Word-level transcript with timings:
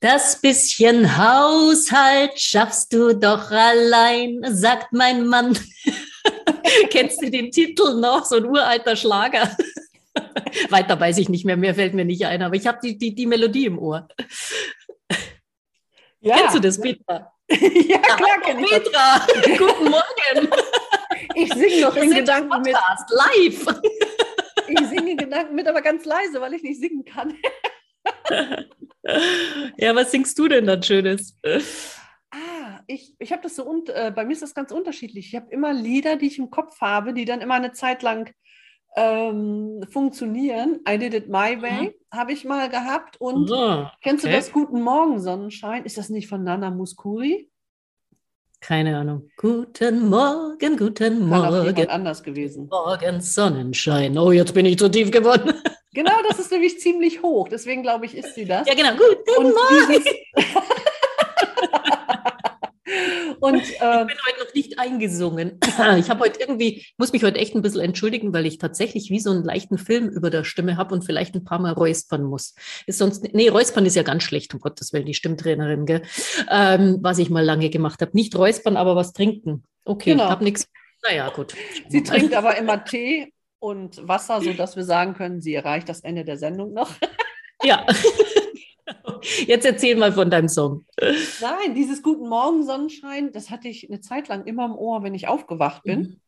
Das 0.00 0.40
bisschen 0.40 1.18
Haushalt 1.18 2.40
schaffst 2.40 2.92
du 2.92 3.12
doch 3.14 3.50
allein, 3.50 4.40
sagt 4.48 4.92
mein 4.92 5.26
Mann. 5.26 5.58
Kennst 6.90 7.22
du 7.22 7.30
den 7.30 7.50
Titel 7.50 8.00
noch? 8.00 8.24
So 8.24 8.36
ein 8.36 8.46
uralter 8.46 8.96
Schlager. 8.96 9.54
Weiter 10.70 10.98
weiß 10.98 11.18
ich 11.18 11.28
nicht 11.28 11.44
mehr, 11.44 11.56
mehr 11.56 11.74
fällt 11.74 11.94
mir 11.94 12.04
nicht 12.04 12.24
ein, 12.24 12.42
aber 12.42 12.54
ich 12.54 12.66
habe 12.66 12.78
die, 12.82 12.96
die, 12.96 13.14
die 13.14 13.26
Melodie 13.26 13.66
im 13.66 13.78
Ohr. 13.78 14.08
Ja. 16.20 16.36
Kennst 16.36 16.56
du 16.56 16.60
das, 16.60 16.80
Petra? 16.80 17.32
ja, 17.50 17.98
klar 17.98 18.40
kenne 18.42 18.62
ich 18.62 18.70
Petra, 18.70 19.26
guten 19.58 19.90
Morgen. 19.90 20.48
Ich 21.34 21.52
singe 21.52 21.80
noch 21.82 21.96
in 21.96 22.10
Gedanken 22.10 22.48
Podcast, 22.48 23.06
mit. 23.10 23.18
live. 23.18 23.80
Ich 24.70 24.86
singe 24.88 25.12
in 25.12 25.16
Gedanken 25.16 25.54
mit, 25.54 25.66
aber 25.66 25.82
ganz 25.82 26.04
leise, 26.04 26.40
weil 26.40 26.54
ich 26.54 26.62
nicht 26.62 26.80
singen 26.80 27.04
kann. 27.04 27.34
ja, 29.76 29.94
was 29.94 30.10
singst 30.10 30.38
du 30.38 30.48
denn 30.48 30.66
dann 30.66 30.82
Schönes? 30.82 31.38
Ah, 32.30 32.80
ich, 32.86 33.14
ich 33.18 33.32
habe 33.32 33.42
das 33.42 33.56
so, 33.56 33.64
und 33.64 33.88
äh, 33.88 34.12
bei 34.14 34.24
mir 34.24 34.32
ist 34.32 34.42
das 34.42 34.54
ganz 34.54 34.72
unterschiedlich. 34.72 35.28
Ich 35.28 35.36
habe 35.36 35.50
immer 35.50 35.72
Lieder, 35.72 36.16
die 36.16 36.26
ich 36.26 36.38
im 36.38 36.50
Kopf 36.50 36.80
habe, 36.80 37.12
die 37.12 37.24
dann 37.24 37.40
immer 37.40 37.54
eine 37.54 37.72
Zeit 37.72 38.02
lang 38.02 38.32
ähm, 38.96 39.82
funktionieren. 39.90 40.80
I 40.88 40.98
Did 40.98 41.14
It 41.14 41.28
My 41.28 41.60
Way 41.60 41.88
mhm. 41.88 41.94
habe 42.16 42.32
ich 42.32 42.44
mal 42.44 42.68
gehabt. 42.68 43.20
Und 43.20 43.50
oh, 43.50 43.54
okay. 43.54 43.88
kennst 44.02 44.24
du 44.24 44.30
das 44.30 44.52
Guten 44.52 44.82
Morgen 44.82 45.20
Sonnenschein? 45.20 45.84
Ist 45.84 45.98
das 45.98 46.08
nicht 46.08 46.28
von 46.28 46.42
Nana 46.44 46.70
Muskuri? 46.70 47.49
Keine 48.60 48.98
Ahnung. 48.98 49.30
Guten 49.38 50.08
Morgen, 50.10 50.76
guten 50.76 51.26
Morgen. 51.26 51.74
Kann 51.74 51.88
auch 51.88 51.92
anders 51.92 52.22
gewesen. 52.22 52.68
Morgen 52.68 53.20
Sonnenschein. 53.20 54.18
Oh, 54.18 54.32
jetzt 54.32 54.52
bin 54.52 54.66
ich 54.66 54.78
zu 54.78 54.90
tief 54.90 55.10
geworden. 55.10 55.54
Genau, 55.92 56.12
das 56.28 56.38
ist 56.38 56.52
nämlich 56.52 56.78
ziemlich 56.78 57.20
hoch. 57.22 57.48
Deswegen 57.48 57.82
glaube 57.82 58.06
ich, 58.06 58.16
ist 58.16 58.34
sie 58.34 58.44
das. 58.44 58.68
Ja, 58.68 58.74
genau. 58.74 58.90
Guten 58.92 59.44
Und 59.44 59.54
Morgen. 59.54 60.04
Und, 63.40 63.54
äh, 63.60 63.62
ich 63.62 64.06
bin 64.06 64.18
heute 64.26 64.44
noch 64.44 64.54
nicht 64.54 64.78
eingesungen. 64.78 65.58
Ich 65.98 66.10
habe 66.10 66.20
heute 66.20 66.40
irgendwie, 66.40 66.84
muss 66.98 67.12
mich 67.12 67.24
heute 67.24 67.38
echt 67.38 67.54
ein 67.54 67.62
bisschen 67.62 67.80
entschuldigen, 67.80 68.32
weil 68.32 68.44
ich 68.44 68.58
tatsächlich 68.58 69.10
wie 69.10 69.18
so 69.18 69.30
einen 69.30 69.44
leichten 69.44 69.78
Film 69.78 70.08
über 70.08 70.28
der 70.28 70.44
Stimme 70.44 70.76
habe 70.76 70.94
und 70.94 71.04
vielleicht 71.04 71.34
ein 71.34 71.44
paar 71.44 71.58
Mal 71.58 71.72
räuspern 71.72 72.22
muss. 72.22 72.54
Ist 72.86 72.98
sonst, 72.98 73.32
nee, 73.32 73.48
räuspern 73.48 73.86
ist 73.86 73.96
ja 73.96 74.02
ganz 74.02 74.22
schlecht, 74.22 74.52
um 74.52 74.60
Gottes 74.60 74.92
Willen, 74.92 75.06
die 75.06 75.14
Stimmtrainerin, 75.14 75.86
gell? 75.86 76.02
Ähm, 76.50 76.98
was 77.00 77.18
ich 77.18 77.30
mal 77.30 77.44
lange 77.44 77.70
gemacht 77.70 78.02
habe. 78.02 78.12
Nicht 78.14 78.36
räuspern, 78.36 78.76
aber 78.76 78.94
was 78.94 79.12
trinken. 79.12 79.64
Okay, 79.84 80.10
genau. 80.10 80.24
ich 80.24 80.30
habe 80.30 80.44
nichts. 80.44 80.68
Naja, 81.02 81.30
gut. 81.30 81.54
Sie 81.88 82.02
trinkt 82.02 82.34
aber 82.34 82.56
immer 82.58 82.84
Tee 82.84 83.32
und 83.58 84.06
Wasser, 84.06 84.40
sodass 84.40 84.76
wir 84.76 84.84
sagen 84.84 85.14
können, 85.14 85.40
sie 85.40 85.54
erreicht 85.54 85.88
das 85.88 86.00
Ende 86.00 86.24
der 86.24 86.36
Sendung 86.36 86.72
noch. 86.72 86.90
Ja. 87.62 87.86
Jetzt 89.46 89.66
erzähl 89.66 89.96
mal 89.96 90.12
von 90.12 90.30
deinem 90.30 90.48
Song. 90.48 90.84
Nein, 91.40 91.74
dieses 91.74 92.02
Guten 92.02 92.28
Morgen 92.28 92.64
Sonnenschein, 92.64 93.32
das 93.32 93.50
hatte 93.50 93.68
ich 93.68 93.88
eine 93.88 94.00
Zeit 94.00 94.28
lang 94.28 94.44
immer 94.44 94.66
im 94.66 94.76
Ohr, 94.76 95.02
wenn 95.02 95.14
ich 95.14 95.28
aufgewacht 95.28 95.82
bin. 95.84 96.20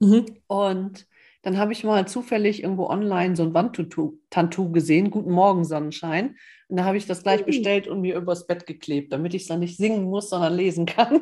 Mhm. 0.00 0.08
Mhm. 0.08 0.26
Und 0.46 1.06
dann 1.42 1.58
habe 1.58 1.72
ich 1.72 1.84
mal 1.84 2.08
zufällig 2.08 2.62
irgendwo 2.62 2.86
online 2.86 3.36
so 3.36 3.42
ein 3.42 3.54
Wandtattoo 3.54 4.72
gesehen, 4.72 5.10
Guten 5.10 5.30
Morgen 5.30 5.64
Sonnenschein. 5.64 6.36
Und 6.68 6.78
da 6.78 6.84
habe 6.84 6.96
ich 6.96 7.06
das 7.06 7.22
gleich 7.22 7.42
mhm. 7.42 7.46
bestellt 7.46 7.86
und 7.86 8.00
mir 8.00 8.16
übers 8.16 8.46
Bett 8.46 8.66
geklebt, 8.66 9.12
damit 9.12 9.34
ich 9.34 9.42
es 9.42 9.48
dann 9.48 9.60
nicht 9.60 9.76
singen 9.76 10.04
muss, 10.04 10.30
sondern 10.30 10.54
lesen 10.54 10.86
kann. 10.86 11.20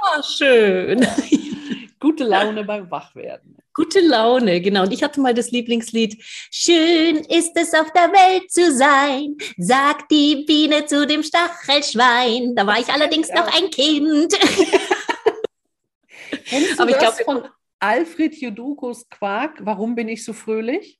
Oh, 0.00 0.22
schön. 0.36 1.06
Gute 2.00 2.24
Laune 2.24 2.64
beim 2.64 2.90
Wachwerden. 2.90 3.58
Gute 3.74 4.00
Laune, 4.00 4.62
genau. 4.62 4.84
Und 4.84 4.92
ich 4.92 5.02
hatte 5.02 5.20
mal 5.20 5.34
das 5.34 5.50
Lieblingslied. 5.50 6.16
Schön 6.50 7.16
ist 7.16 7.52
es 7.54 7.74
auf 7.74 7.92
der 7.92 8.10
Welt 8.10 8.50
zu 8.50 8.72
sein, 8.72 9.36
sagt 9.58 10.10
die 10.10 10.44
Biene 10.46 10.86
zu 10.86 11.06
dem 11.06 11.22
Stachelschwein. 11.22 12.54
Da 12.56 12.66
war 12.66 12.80
ich 12.80 12.88
allerdings 12.88 13.28
noch 13.28 13.46
ein 13.54 13.68
Kind. 13.70 14.32
Kennst 16.46 16.78
du 16.78 16.82
Aber 16.82 16.90
ich 16.90 16.98
glaube 16.98 17.22
von 17.22 17.44
Alfred 17.78 18.34
Jodokos 18.34 19.06
Quark, 19.08 19.58
Warum 19.60 19.94
bin 19.94 20.08
ich 20.08 20.24
so 20.24 20.32
fröhlich? 20.32 20.98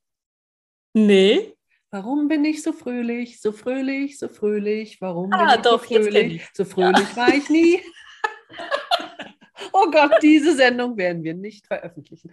Nee. 0.93 1.55
Warum 1.91 2.29
bin 2.29 2.45
ich 2.45 2.63
so 2.63 2.73
fröhlich, 2.73 3.41
so 3.41 3.53
fröhlich, 3.53 4.19
so 4.19 4.29
fröhlich? 4.29 5.01
Warum 5.01 5.33
ah, 5.33 5.47
bin 5.47 5.55
ich 5.57 5.63
doch, 5.63 5.83
so 5.83 5.95
fröhlich? 5.95 6.47
So 6.53 6.65
fröhlich 6.67 7.09
ja. 7.11 7.17
war 7.17 7.35
ich 7.35 7.49
nie. 7.49 7.81
Oh 9.81 9.91
Gott, 9.91 10.13
diese 10.23 10.55
Sendung 10.55 10.97
werden 10.97 11.23
wir 11.23 11.35
nicht 11.35 11.67
veröffentlichen. 11.67 12.31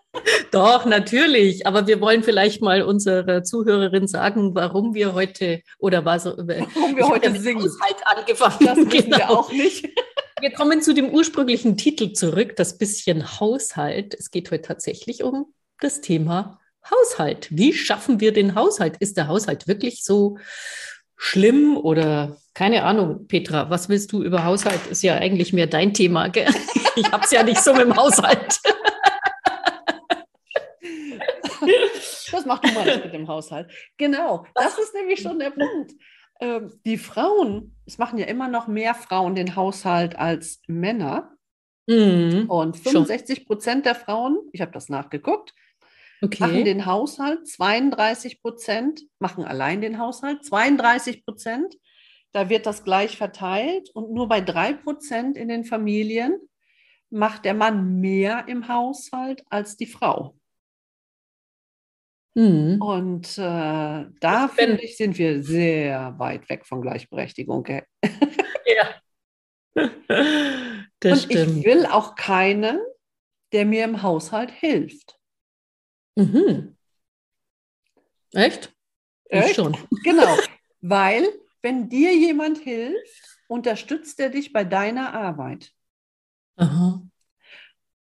Doch, 0.50 0.84
natürlich. 0.84 1.66
Aber 1.66 1.86
wir 1.86 2.00
wollen 2.00 2.22
vielleicht 2.22 2.62
mal 2.62 2.82
unserer 2.82 3.42
Zuhörerin 3.44 4.08
sagen, 4.08 4.54
warum 4.54 4.94
wir 4.94 5.14
heute 5.14 5.62
oder 5.78 6.04
was, 6.04 6.24
warum 6.24 6.48
wir 6.48 7.08
heute 7.08 7.38
singen. 7.38 7.62
Haushalt 7.62 7.96
angefangen. 8.04 8.66
Das 8.66 8.78
wissen 8.78 9.10
genau. 9.10 9.16
wir 9.16 9.30
auch 9.30 9.52
nicht. 9.52 9.88
Wir 10.40 10.52
kommen 10.52 10.82
zu 10.82 10.94
dem 10.94 11.10
ursprünglichen 11.10 11.76
Titel 11.76 12.12
zurück, 12.12 12.56
das 12.56 12.78
bisschen 12.78 13.40
Haushalt. 13.40 14.14
Es 14.14 14.30
geht 14.30 14.50
heute 14.50 14.62
tatsächlich 14.62 15.22
um 15.22 15.52
das 15.80 16.00
Thema 16.00 16.60
Haushalt. 16.88 17.48
Wie 17.50 17.72
schaffen 17.72 18.20
wir 18.20 18.32
den 18.32 18.54
Haushalt? 18.54 18.96
Ist 18.98 19.16
der 19.16 19.28
Haushalt 19.28 19.68
wirklich 19.68 20.04
so 20.04 20.38
schlimm 21.16 21.76
oder 21.76 22.36
keine 22.54 22.84
Ahnung, 22.84 23.28
Petra, 23.28 23.70
was 23.70 23.88
willst 23.88 24.10
du 24.12 24.22
über 24.22 24.44
Haushalt? 24.44 24.80
Ist 24.90 25.02
ja 25.02 25.14
eigentlich 25.14 25.52
mehr 25.52 25.66
dein 25.66 25.94
Thema. 25.94 26.28
Gell? 26.28 26.48
Ich 26.98 27.12
habe 27.12 27.24
es 27.24 27.30
ja 27.30 27.42
nicht 27.42 27.60
so 27.62 27.72
mit 27.72 27.82
dem 27.82 27.96
Haushalt. 27.96 28.60
Das 32.30 32.44
macht 32.44 32.64
du 32.64 32.72
mal 32.72 32.84
mit 32.98 33.12
dem 33.12 33.26
Haushalt. 33.26 33.70
Genau, 33.96 34.46
das 34.54 34.78
ist 34.78 34.94
nämlich 34.94 35.20
schon 35.20 35.38
der 35.38 35.50
Punkt. 35.50 35.92
Ähm, 36.40 36.72
die 36.84 36.98
Frauen, 36.98 37.76
es 37.86 37.98
machen 37.98 38.18
ja 38.18 38.26
immer 38.26 38.48
noch 38.48 38.68
mehr 38.68 38.94
Frauen 38.94 39.34
den 39.34 39.56
Haushalt 39.56 40.16
als 40.16 40.60
Männer. 40.66 41.34
Mhm, 41.86 42.50
und 42.50 42.76
65 42.76 43.46
Prozent 43.46 43.86
der 43.86 43.94
Frauen, 43.94 44.38
ich 44.52 44.60
habe 44.60 44.72
das 44.72 44.90
nachgeguckt, 44.90 45.54
okay. 46.20 46.42
machen 46.42 46.64
den 46.66 46.84
Haushalt, 46.84 47.48
32 47.48 48.42
Prozent 48.42 49.02
machen 49.18 49.44
allein 49.44 49.80
den 49.80 49.98
Haushalt, 49.98 50.44
32 50.44 51.24
Prozent, 51.24 51.76
da 52.32 52.50
wird 52.50 52.66
das 52.66 52.84
gleich 52.84 53.16
verteilt 53.16 53.88
und 53.94 54.12
nur 54.12 54.28
bei 54.28 54.42
3 54.42 54.74
Prozent 54.74 55.38
in 55.38 55.48
den 55.48 55.64
Familien 55.64 56.38
macht 57.10 57.44
der 57.44 57.54
Mann 57.54 58.00
mehr 58.00 58.46
im 58.48 58.68
Haushalt 58.68 59.44
als 59.50 59.76
die 59.76 59.86
Frau. 59.86 60.36
Mhm. 62.34 62.80
Und 62.80 63.38
äh, 63.38 64.06
da 64.20 64.48
finde 64.48 64.82
ich, 64.82 64.96
sind 64.96 65.18
wir 65.18 65.42
sehr 65.42 66.14
weit 66.18 66.48
weg 66.48 66.66
von 66.66 66.82
Gleichberechtigung. 66.82 67.66
ja. 68.66 68.94
Das 71.00 71.24
und 71.24 71.32
stimmt. 71.32 71.58
ich 71.58 71.64
will 71.64 71.86
auch 71.86 72.14
keinen, 72.14 72.78
der 73.52 73.64
mir 73.64 73.84
im 73.84 74.02
Haushalt 74.02 74.50
hilft. 74.50 75.18
Mhm. 76.16 76.76
Echt? 78.32 78.72
Echt? 79.28 79.54
schon. 79.56 79.76
Genau, 80.04 80.36
weil 80.80 81.28
wenn 81.62 81.88
dir 81.88 82.14
jemand 82.14 82.58
hilft, 82.58 83.38
unterstützt 83.48 84.20
er 84.20 84.30
dich 84.30 84.52
bei 84.52 84.64
deiner 84.64 85.12
Arbeit. 85.14 85.72
Aha. 86.58 87.02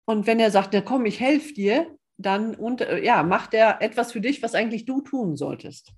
Und 0.06 0.26
wenn 0.26 0.40
er 0.40 0.50
sagt, 0.50 0.72
ja 0.72 0.80
komm, 0.80 1.04
ich 1.04 1.20
helfe 1.20 1.52
dir, 1.52 1.86
dann 2.16 2.54
und, 2.54 2.80
äh, 2.80 3.04
ja, 3.04 3.22
macht 3.22 3.52
er 3.54 3.82
etwas 3.82 4.12
für 4.12 4.20
dich, 4.20 4.42
was 4.42 4.54
eigentlich 4.54 4.86
du 4.86 5.02
tun 5.02 5.36
solltest. 5.36 5.92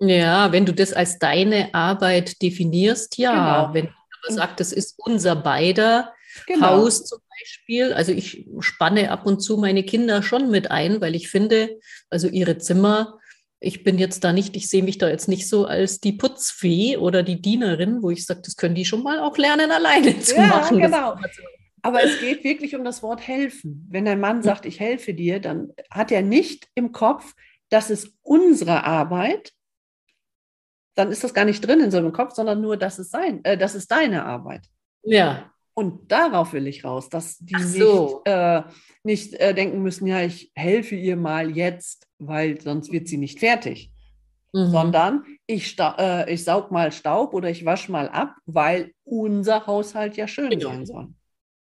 Ja, 0.00 0.52
wenn 0.52 0.66
du 0.66 0.74
das 0.74 0.92
als 0.92 1.18
deine 1.18 1.72
Arbeit 1.72 2.42
definierst, 2.42 3.18
ja. 3.18 3.64
Genau. 3.64 3.74
Wenn 3.74 3.86
du 3.86 3.92
aber 4.24 4.34
sagst, 4.34 4.60
das 4.60 4.72
ist 4.72 4.94
unser 4.98 5.36
beider 5.36 6.12
genau. 6.46 6.66
Haus 6.66 7.04
zum 7.04 7.20
Beispiel. 7.40 7.92
Also 7.92 8.12
ich 8.12 8.46
spanne 8.60 9.10
ab 9.10 9.26
und 9.26 9.40
zu 9.40 9.56
meine 9.56 9.84
Kinder 9.84 10.22
schon 10.22 10.50
mit 10.50 10.70
ein, 10.70 11.00
weil 11.00 11.14
ich 11.14 11.28
finde, 11.28 11.78
also 12.10 12.28
ihre 12.28 12.58
Zimmer, 12.58 13.18
ich 13.60 13.84
bin 13.84 13.96
jetzt 13.96 14.24
da 14.24 14.32
nicht, 14.32 14.56
ich 14.56 14.68
sehe 14.68 14.82
mich 14.82 14.98
da 14.98 15.08
jetzt 15.08 15.28
nicht 15.28 15.48
so 15.48 15.66
als 15.66 16.00
die 16.00 16.12
Putzfee 16.12 16.96
oder 16.96 17.22
die 17.22 17.40
Dienerin, 17.40 18.02
wo 18.02 18.10
ich 18.10 18.26
sage, 18.26 18.42
das 18.44 18.56
können 18.56 18.74
die 18.74 18.84
schon 18.84 19.04
mal 19.04 19.20
auch 19.20 19.38
lernen, 19.38 19.70
alleine 19.70 20.18
zu 20.20 20.34
ja, 20.34 20.46
machen. 20.46 20.80
Genau. 20.80 21.14
Aber 21.82 22.02
es 22.02 22.20
geht 22.20 22.44
wirklich 22.44 22.76
um 22.76 22.84
das 22.84 23.02
Wort 23.02 23.26
helfen. 23.26 23.86
Wenn 23.90 24.06
ein 24.06 24.20
Mann 24.20 24.42
sagt, 24.42 24.66
ich 24.66 24.78
helfe 24.78 25.14
dir, 25.14 25.40
dann 25.40 25.72
hat 25.90 26.12
er 26.12 26.22
nicht 26.22 26.68
im 26.74 26.92
Kopf, 26.92 27.34
das 27.70 27.90
ist 27.90 28.16
unsere 28.22 28.84
Arbeit, 28.84 29.52
dann 30.94 31.10
ist 31.10 31.24
das 31.24 31.34
gar 31.34 31.44
nicht 31.44 31.66
drin 31.66 31.80
in 31.80 31.90
seinem 31.90 32.12
Kopf, 32.12 32.34
sondern 32.34 32.60
nur, 32.60 32.76
das 32.76 32.98
ist 32.98 33.10
sein, 33.10 33.44
äh, 33.44 33.56
das 33.56 33.74
ist 33.74 33.90
deine 33.90 34.24
Arbeit. 34.24 34.68
Ja. 35.02 35.50
Und 35.74 36.12
darauf 36.12 36.52
will 36.52 36.66
ich 36.66 36.84
raus, 36.84 37.08
dass 37.08 37.38
die 37.38 37.60
so. 37.62 38.22
nicht, 38.24 38.32
äh, 38.32 38.62
nicht 39.02 39.34
äh, 39.34 39.54
denken 39.54 39.82
müssen, 39.82 40.06
ja, 40.06 40.20
ich 40.20 40.52
helfe 40.54 40.94
ihr 40.94 41.16
mal 41.16 41.50
jetzt, 41.50 42.06
weil 42.18 42.60
sonst 42.60 42.92
wird 42.92 43.08
sie 43.08 43.16
nicht 43.16 43.40
fertig. 43.40 43.90
Mhm. 44.52 44.70
Sondern 44.70 45.24
ich, 45.46 45.76
äh, 45.78 46.32
ich 46.32 46.44
saug 46.44 46.70
mal 46.70 46.92
Staub 46.92 47.32
oder 47.32 47.48
ich 47.48 47.64
wasche 47.64 47.90
mal 47.90 48.10
ab, 48.10 48.36
weil 48.44 48.92
unser 49.02 49.66
Haushalt 49.66 50.16
ja 50.18 50.28
schön 50.28 50.50
genau. 50.50 50.68
sein 50.68 50.86
soll. 50.86 51.08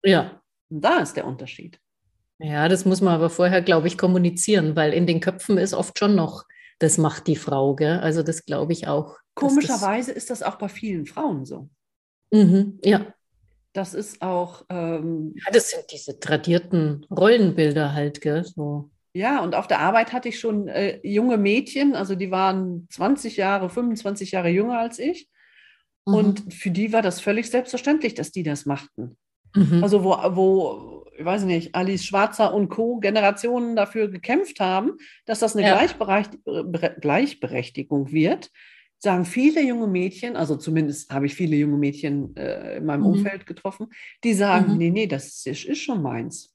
Ja. 0.04 0.42
Und 0.70 0.82
da 0.82 1.00
ist 1.00 1.16
der 1.16 1.26
Unterschied. 1.26 1.80
Ja, 2.40 2.70
das 2.70 2.86
muss 2.86 3.02
man 3.02 3.16
aber 3.16 3.30
vorher, 3.30 3.62
glaube 3.62 3.88
ich, 3.88 3.98
kommunizieren, 3.98 4.76
weil 4.76 4.94
in 4.94 5.08
den 5.08 5.20
Köpfen 5.20 5.58
ist 5.58 5.74
oft 5.74 6.00
schon 6.00 6.16
noch 6.16 6.46
das 6.80 6.98
macht 6.98 7.28
die 7.28 7.36
Frau, 7.36 7.76
gell? 7.76 8.00
Also 8.00 8.24
das 8.24 8.46
glaube 8.46 8.74
ich 8.74 8.88
auch. 8.88 9.18
Komischerweise 9.36 10.14
das 10.14 10.24
ist 10.24 10.30
das 10.30 10.44
auch 10.44 10.56
bei 10.56 10.70
vielen 10.70 11.06
Frauen 11.06 11.46
so. 11.46 11.70
Mhm, 12.32 12.80
ja. 12.84 13.14
Das 13.74 13.94
ist 13.94 14.22
auch. 14.22 14.66
Ähm, 14.70 15.34
ja, 15.36 15.52
das 15.52 15.70
sind 15.70 15.84
diese 15.92 16.20
tradierten 16.20 17.06
Rollenbilder 17.12 17.94
halt, 17.94 18.22
gell? 18.22 18.44
So. 18.44 18.90
Ja, 19.14 19.44
und 19.44 19.56
auf 19.56 19.68
der 19.68 19.80
Arbeit 19.80 20.14
hatte 20.14 20.30
ich 20.30 20.40
schon 20.40 20.68
äh, 20.68 21.00
junge 21.04 21.38
Mädchen, 21.38 21.96
also 21.96 22.16
die 22.16 22.32
waren 22.32 22.88
20 22.92 23.38
Jahre, 23.38 23.70
25 23.70 24.32
Jahre 24.32 24.50
jünger 24.50 24.80
als 24.80 25.00
ich. 25.00 25.30
Mhm. 26.06 26.14
Und 26.14 26.54
für 26.54 26.72
die 26.72 26.94
war 26.94 27.02
das 27.02 27.20
völlig 27.20 27.50
selbstverständlich, 27.50 28.14
dass 28.14 28.32
die 28.32 28.44
das 28.44 28.66
machten. 28.66 29.18
Mhm. 29.56 29.84
Also 29.84 30.04
wo, 30.04 30.12
wo, 30.36 31.06
ich 31.18 31.26
weiß 31.26 31.44
nicht, 31.44 31.76
Alice 31.76 32.06
Schwarzer 32.06 32.54
und 32.54 32.70
Co. 32.70 33.00
Generationen 33.00 33.76
dafür 33.76 34.10
gekämpft 34.10 34.60
haben, 34.60 34.94
dass 35.26 35.40
das 35.40 35.56
eine 35.56 35.68
ja. 35.68 35.86
Gleichberechtigung 37.00 38.12
wird, 38.12 38.52
sagen 39.00 39.26
viele 39.26 39.62
junge 39.62 39.88
Mädchen, 39.88 40.36
also 40.36 40.56
zumindest 40.58 41.12
habe 41.12 41.26
ich 41.26 41.34
viele 41.34 41.56
junge 41.56 41.78
Mädchen 41.78 42.36
äh, 42.36 42.78
in 42.78 42.86
meinem 42.86 43.02
mhm. 43.02 43.08
Umfeld 43.08 43.46
getroffen, 43.46 43.88
die 44.24 44.34
sagen, 44.34 44.74
mhm. 44.74 44.78
nee, 44.78 44.90
nee, 44.92 45.08
das 45.08 45.46
ist, 45.46 45.66
ist 45.66 45.82
schon 45.82 46.02
meins. 46.02 46.54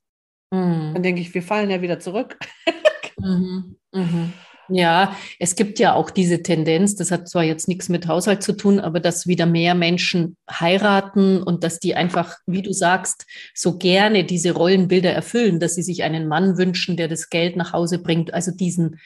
Mhm. 0.51 0.93
Dann 0.95 1.03
denke 1.03 1.21
ich, 1.21 1.33
wir 1.35 1.43
fallen 1.43 1.71
ja 1.71 1.83
wieder 1.83 1.99
zurück. 1.99 2.39
Mhm. 3.17 3.77
Mhm. 3.93 4.33
Ja, 4.69 5.17
es 5.39 5.57
gibt 5.57 5.79
ja 5.79 5.95
auch 5.95 6.11
diese 6.11 6.43
Tendenz, 6.43 6.97
das 6.97 7.11
hat 7.11 7.29
zwar 7.29 7.45
jetzt 7.45 7.69
nichts 7.69 7.89
mit 7.89 8.09
Haushalt 8.09 8.43
zu 8.43 8.53
tun, 8.53 8.81
aber 8.81 9.01
dass 9.01 9.27
wieder 9.27 9.47
mehr 9.47 9.75
Menschen 9.75 10.37
heiraten 10.51 11.43
und 11.43 11.65
dass 11.65 11.81
die 11.81 11.95
einfach, 11.95 12.37
wie 12.47 12.63
du 12.63 12.73
sagst, 12.73 13.27
so 13.55 13.77
gerne 13.77 14.25
diese 14.25 14.53
Rollenbilder 14.53 15.13
erfüllen, 15.13 15.61
dass 15.61 15.75
sie 15.75 15.83
sich 15.83 16.03
einen 16.03 16.29
Mann 16.29 16.57
wünschen, 16.57 16.97
der 16.97 17.09
das 17.09 17.31
Geld 17.31 17.57
nach 17.57 17.73
Hause 17.73 17.99
bringt, 17.99 18.33
also 18.33 18.51
diesen 18.53 19.01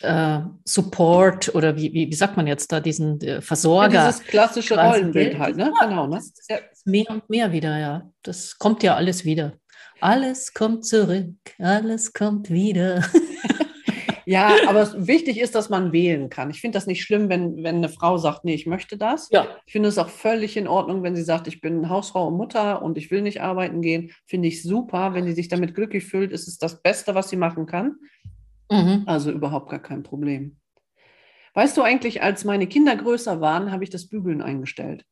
äh, 0.00 0.40
Support 0.64 1.54
oder 1.54 1.76
wie, 1.76 1.92
wie, 1.92 2.08
wie, 2.08 2.14
sagt 2.14 2.36
man 2.36 2.46
jetzt 2.46 2.70
da, 2.70 2.80
diesen 2.80 3.20
äh, 3.20 3.40
Versorger. 3.40 3.94
Ja, 3.94 4.06
dieses 4.08 4.24
klassische 4.24 4.78
Rollenbild 4.78 5.38
halt, 5.38 5.56
ne? 5.56 5.72
Genau, 5.80 6.06
ne? 6.06 6.22
Ja. 6.48 6.58
Mehr 6.84 7.10
und 7.10 7.28
mehr 7.28 7.52
wieder, 7.52 7.78
ja. 7.78 8.10
Das 8.22 8.58
kommt 8.58 8.82
ja 8.82 8.94
alles 8.94 9.24
wieder. 9.24 9.54
Alles 10.00 10.54
kommt 10.54 10.84
zurück, 10.84 11.34
alles 11.58 12.12
kommt 12.12 12.50
wieder. 12.50 13.02
Ja, 14.28 14.54
aber 14.66 15.06
wichtig 15.06 15.40
ist, 15.40 15.54
dass 15.54 15.70
man 15.70 15.90
wählen 15.90 16.28
kann. 16.28 16.50
Ich 16.50 16.60
finde 16.60 16.76
das 16.76 16.86
nicht 16.86 17.02
schlimm, 17.02 17.30
wenn, 17.30 17.62
wenn 17.62 17.76
eine 17.76 17.88
Frau 17.88 18.18
sagt, 18.18 18.44
nee, 18.44 18.52
ich 18.52 18.66
möchte 18.66 18.98
das. 18.98 19.30
Ja. 19.30 19.46
Ich 19.64 19.72
finde 19.72 19.88
es 19.88 19.96
auch 19.96 20.10
völlig 20.10 20.58
in 20.58 20.68
Ordnung, 20.68 21.02
wenn 21.02 21.16
sie 21.16 21.22
sagt, 21.22 21.48
ich 21.48 21.62
bin 21.62 21.88
Hausfrau 21.88 22.28
und 22.28 22.36
Mutter 22.36 22.82
und 22.82 22.98
ich 22.98 23.10
will 23.10 23.22
nicht 23.22 23.40
arbeiten 23.40 23.80
gehen. 23.80 24.12
Finde 24.26 24.48
ich 24.48 24.62
super. 24.62 25.14
Wenn 25.14 25.24
sie 25.24 25.32
sich 25.32 25.48
damit 25.48 25.74
glücklich 25.74 26.04
fühlt, 26.04 26.30
ist 26.30 26.46
es 26.46 26.58
das 26.58 26.82
Beste, 26.82 27.14
was 27.14 27.30
sie 27.30 27.36
machen 27.36 27.64
kann. 27.64 27.96
Mhm. 28.70 29.04
Also 29.06 29.30
überhaupt 29.30 29.70
gar 29.70 29.80
kein 29.80 30.02
Problem. 30.02 30.58
Weißt 31.54 31.74
du 31.78 31.82
eigentlich, 31.82 32.22
als 32.22 32.44
meine 32.44 32.66
Kinder 32.66 32.96
größer 32.96 33.40
waren, 33.40 33.72
habe 33.72 33.82
ich 33.82 33.88
das 33.88 34.10
Bügeln 34.10 34.42
eingestellt. 34.42 35.06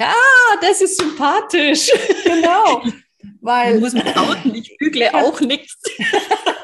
Ah, 0.00 0.56
das 0.60 0.80
ist 0.80 0.98
sympathisch. 0.98 1.92
Genau. 2.24 2.82
Weil, 3.40 3.74
du 3.74 3.80
musst 3.80 3.94
mich 3.94 4.16
outen, 4.16 4.52
ich 4.52 4.76
bügle 4.78 5.14
auch 5.14 5.40
nichts. 5.40 5.80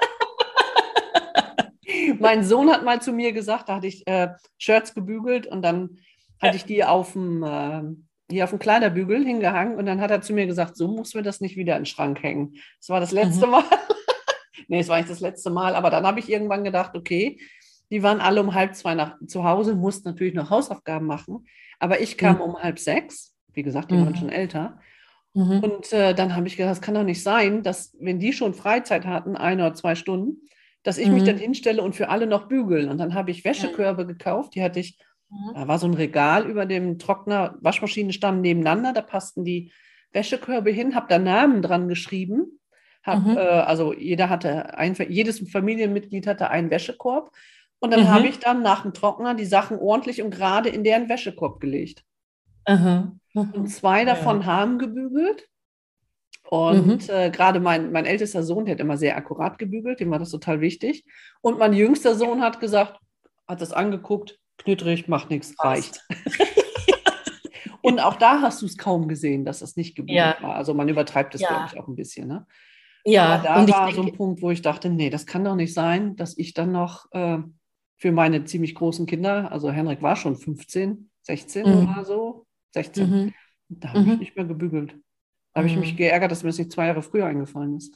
mein 2.21 2.45
Sohn 2.45 2.71
hat 2.71 2.85
mal 2.85 3.01
zu 3.01 3.13
mir 3.13 3.33
gesagt, 3.33 3.69
da 3.69 3.77
hatte 3.77 3.87
ich 3.87 4.07
äh, 4.07 4.29
Shirts 4.59 4.95
gebügelt 4.95 5.47
und 5.47 5.63
dann 5.63 5.99
hatte 6.41 6.57
ich 6.57 6.65
die 6.65 6.85
auf 6.85 7.13
dem, 7.13 7.43
äh, 7.43 7.83
hier 8.31 8.45
auf 8.45 8.51
dem 8.51 8.59
Kleiderbügel 8.59 9.25
hingehangen 9.25 9.77
und 9.77 9.87
dann 9.87 10.01
hat 10.01 10.11
er 10.11 10.21
zu 10.21 10.33
mir 10.33 10.47
gesagt, 10.47 10.77
so 10.77 10.89
muss 10.89 11.15
mir 11.15 11.23
das 11.23 11.41
nicht 11.41 11.57
wieder 11.57 11.75
in 11.77 11.83
den 11.83 11.87
Schrank 11.87 12.23
hängen. 12.23 12.55
Das 12.81 12.89
war 12.89 13.01
das 13.01 13.13
letzte 13.13 13.47
mhm. 13.47 13.53
Mal. 13.53 13.65
nee, 14.69 14.81
es 14.81 14.89
war 14.89 14.99
nicht 14.99 15.11
das 15.11 15.21
letzte 15.21 15.51
Mal, 15.51 15.75
aber 15.75 15.91
dann 15.91 16.07
habe 16.07 16.21
ich 16.21 16.31
irgendwann 16.31 16.65
gedacht, 16.65 16.97
okay, 16.97 17.39
die 17.91 18.03
waren 18.03 18.21
alle 18.21 18.41
um 18.41 18.55
halb 18.55 18.75
zwei 18.75 18.95
nach, 18.95 19.17
zu 19.27 19.45
Hause, 19.45 19.75
mussten 19.75 20.09
natürlich 20.09 20.35
noch 20.35 20.51
Hausaufgaben 20.51 21.07
machen, 21.07 21.47
aber 21.79 22.01
ich 22.01 22.19
kam 22.19 22.37
mhm. 22.37 22.43
um 22.43 22.63
halb 22.63 22.79
sechs. 22.79 23.35
Wie 23.53 23.63
gesagt, 23.63 23.91
die 23.91 23.95
mhm. 23.95 24.07
waren 24.07 24.17
schon 24.17 24.29
älter. 24.29 24.79
Mhm. 25.33 25.61
Und 25.61 25.93
äh, 25.93 26.15
dann 26.15 26.35
habe 26.35 26.47
ich 26.47 26.57
gedacht, 26.57 26.73
das 26.73 26.81
kann 26.81 26.95
doch 26.95 27.05
nicht 27.05 27.23
sein, 27.23 27.63
dass 27.63 27.95
wenn 28.01 28.19
die 28.19 28.33
schon 28.33 28.55
Freizeit 28.55 29.07
hatten, 29.07 29.37
eine 29.37 29.67
oder 29.67 29.75
zwei 29.75 29.95
Stunden, 29.95 30.43
dass 30.87 30.99
ich 30.99 31.09
mhm. 31.09 31.15
mich 31.15 31.25
dann 31.25 31.37
hinstelle 31.37 31.83
und 31.83 31.97
für 31.97 32.09
alle 32.09 32.27
noch 32.27 32.47
bügeln. 32.47 32.89
Und 32.89 32.99
dann 32.99 33.15
habe 33.15 33.33
ich 33.33 33.45
Wäschekörbe 33.45 34.07
gekauft, 34.07 34.55
die 34.55 34.63
hatte 34.63 34.79
ich, 34.79 34.99
mhm. 35.29 35.55
da 35.55 35.67
war 35.67 35.79
so 35.79 35.87
ein 35.89 35.95
Regal 35.95 36.47
über 36.47 36.65
dem 36.65 36.99
Trockner, 36.99 37.57
Waschmaschinenstamm 37.61 38.41
nebeneinander, 38.41 38.93
da 38.93 39.03
passten 39.03 39.45
die 39.45 39.73
Wäschekörbe 40.13 40.71
hin, 40.71 40.95
habe 40.95 41.07
da 41.09 41.19
Namen 41.19 41.61
dran 41.61 41.89
geschrieben. 41.89 42.61
Hab, 43.03 43.27
mhm. 43.27 43.37
äh, 43.37 43.41
also 43.41 43.93
jeder 43.93 44.29
hatte 44.29 44.79
ein, 44.79 44.95
jedes 45.09 45.41
Familienmitglied 45.51 46.27
hatte 46.27 46.51
einen 46.51 46.71
Wäschekorb. 46.71 47.33
Und 47.79 47.93
dann 47.93 48.09
habe 48.09 48.23
mhm. 48.23 48.31
ich 48.31 48.39
dann 48.39 48.63
nach 48.63 48.83
dem 48.83 48.95
Trockner 48.95 49.35
die 49.35 49.45
Sachen 49.45 49.79
ordentlich 49.79 50.23
und 50.23 50.31
gerade 50.31 50.69
in 50.69 50.85
deren 50.85 51.09
Wäschekorb 51.09 51.61
gelegt. 51.61 52.05
Und 53.35 53.69
zwei 53.69 54.05
davon 54.05 54.41
ja. 54.41 54.47
haben 54.47 54.79
gebügelt 54.79 55.49
und 56.49 57.09
mhm. 57.09 57.15
äh, 57.15 57.31
gerade 57.31 57.61
mein, 57.61 57.93
mein 57.93 58.07
ältester 58.07 58.43
Sohn, 58.43 58.65
der 58.65 58.75
hat 58.75 58.81
immer 58.81 58.97
sehr 58.97 59.17
akkurat 59.17 59.59
gebügelt, 59.59 60.01
dem 60.01 60.11
war 60.11 60.19
das 60.19 60.31
total 60.31 60.61
wichtig. 60.61 61.05
Und 61.41 61.59
mein 61.59 61.73
jüngster 61.73 62.15
Sohn 62.15 62.41
hat 62.41 62.61
gesagt, 62.61 63.01
hat 63.49 63.61
das 63.61 63.73
angeguckt, 63.73 64.39
knittrig, 64.59 65.09
macht 65.09 65.31
nichts, 65.31 65.55
reicht. 65.59 66.05
Und 67.83 68.01
auch 68.01 68.17
da 68.17 68.41
hast 68.41 68.63
du 68.63 68.67
es 68.67 68.77
kaum 68.77 69.07
gesehen, 69.07 69.45
dass 69.45 69.61
das 69.61 69.77
nicht 69.77 69.95
gebügelt 69.95 70.19
ja. 70.19 70.37
war. 70.41 70.57
Also 70.57 70.75
man 70.75 70.89
übertreibt 70.89 71.37
es, 71.37 71.41
ja. 71.41 71.49
glaube 71.49 71.65
ich, 71.73 71.79
auch 71.79 71.87
ein 71.87 71.95
bisschen. 71.95 72.27
Ne? 72.27 72.47
Ja, 73.05 73.35
Aber 73.35 73.43
da 73.45 73.55
war 73.55 73.87
denke, 73.87 73.95
so 73.95 74.03
ein 74.03 74.13
Punkt, 74.13 74.43
wo 74.43 74.51
ich 74.51 74.63
dachte, 74.63 74.91
nee, 74.91 75.11
das 75.11 75.27
kann 75.27 75.45
doch 75.45 75.55
nicht 75.55 75.73
sein, 75.73 76.17
dass 76.17 76.37
ich 76.37 76.53
dann 76.55 76.73
noch 76.73 77.07
äh, 77.13 77.39
für 77.97 78.13
meine 78.13 78.45
ziemlich 78.45 78.75
großen 78.75 79.07
Kinder, 79.07 79.53
also 79.53 79.71
Henrik 79.71 80.03
war 80.03 80.17
schon 80.17 80.37
15, 80.37 81.11
16 81.23 81.67
mhm. 81.67 81.89
oder 81.89 82.05
so, 82.05 82.47
16, 82.75 83.11
mhm. 83.11 83.35
da 83.69 83.91
habe 83.91 84.01
ich 84.01 84.07
mhm. 84.07 84.19
nicht 84.19 84.37
mehr 84.37 84.45
gebügelt. 84.45 84.97
Da 85.57 85.61
habe 85.61 85.71
ich 85.71 85.77
mich 85.79 85.93
mhm. 85.95 85.97
geärgert, 85.97 86.31
dass 86.31 86.43
mir 86.43 86.51
das 86.51 86.59
nicht 86.59 86.71
zwei 86.71 86.89
Jahre 86.89 87.01
früher 87.01 87.25
eingefallen 87.25 87.79
ist. 87.79 87.95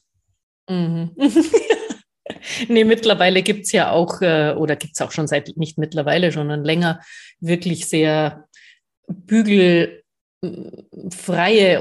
Mhm. 0.70 1.10
nee, 2.68 2.84
mittlerweile 2.84 3.42
gibt 3.42 3.66
es 3.66 3.72
ja 3.72 3.90
auch, 3.90 4.22
äh, 4.22 4.54
oder 4.56 4.76
gibt 4.76 4.94
es 4.94 5.02
auch 5.02 5.12
schon 5.12 5.26
seit, 5.26 5.54
nicht 5.58 5.76
mittlerweile, 5.76 6.32
sondern 6.32 6.64
länger, 6.64 7.00
wirklich 7.38 7.86
sehr 7.86 8.48
bügelfreie 9.08 10.02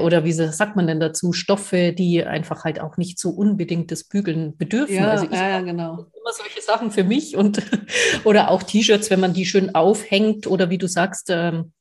oder 0.02 0.22
wie 0.26 0.32
sagt 0.32 0.76
man 0.76 0.86
denn 0.86 1.00
dazu, 1.00 1.32
Stoffe, 1.32 1.94
die 1.94 2.26
einfach 2.26 2.64
halt 2.64 2.78
auch 2.78 2.98
nicht 2.98 3.18
so 3.18 3.30
unbedingt 3.30 3.90
das 3.90 4.04
Bügeln 4.04 4.58
bedürfen. 4.58 4.96
Ja, 4.96 5.12
also 5.12 5.24
ich 5.24 5.32
ja, 5.32 5.62
genau. 5.62 5.94
immer 6.12 6.32
solche 6.34 6.60
Sachen 6.60 6.90
für 6.90 7.04
mich 7.04 7.38
und 7.38 7.62
oder 8.24 8.50
auch 8.50 8.62
T-Shirts, 8.64 9.08
wenn 9.08 9.20
man 9.20 9.32
die 9.32 9.46
schön 9.46 9.74
aufhängt 9.74 10.46
oder 10.46 10.68
wie 10.68 10.76
du 10.76 10.88
sagst, 10.88 11.30
ähm, 11.30 11.72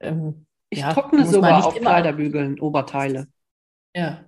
ähm, 0.00 0.44
ich 0.68 0.80
ja, 0.80 0.92
trockne 0.92 1.26
sogar 1.26 1.64
auf 1.64 1.74
Kleiderbügeln, 1.76 2.60
Oberteile. 2.60 3.28
Ja, 3.96 4.24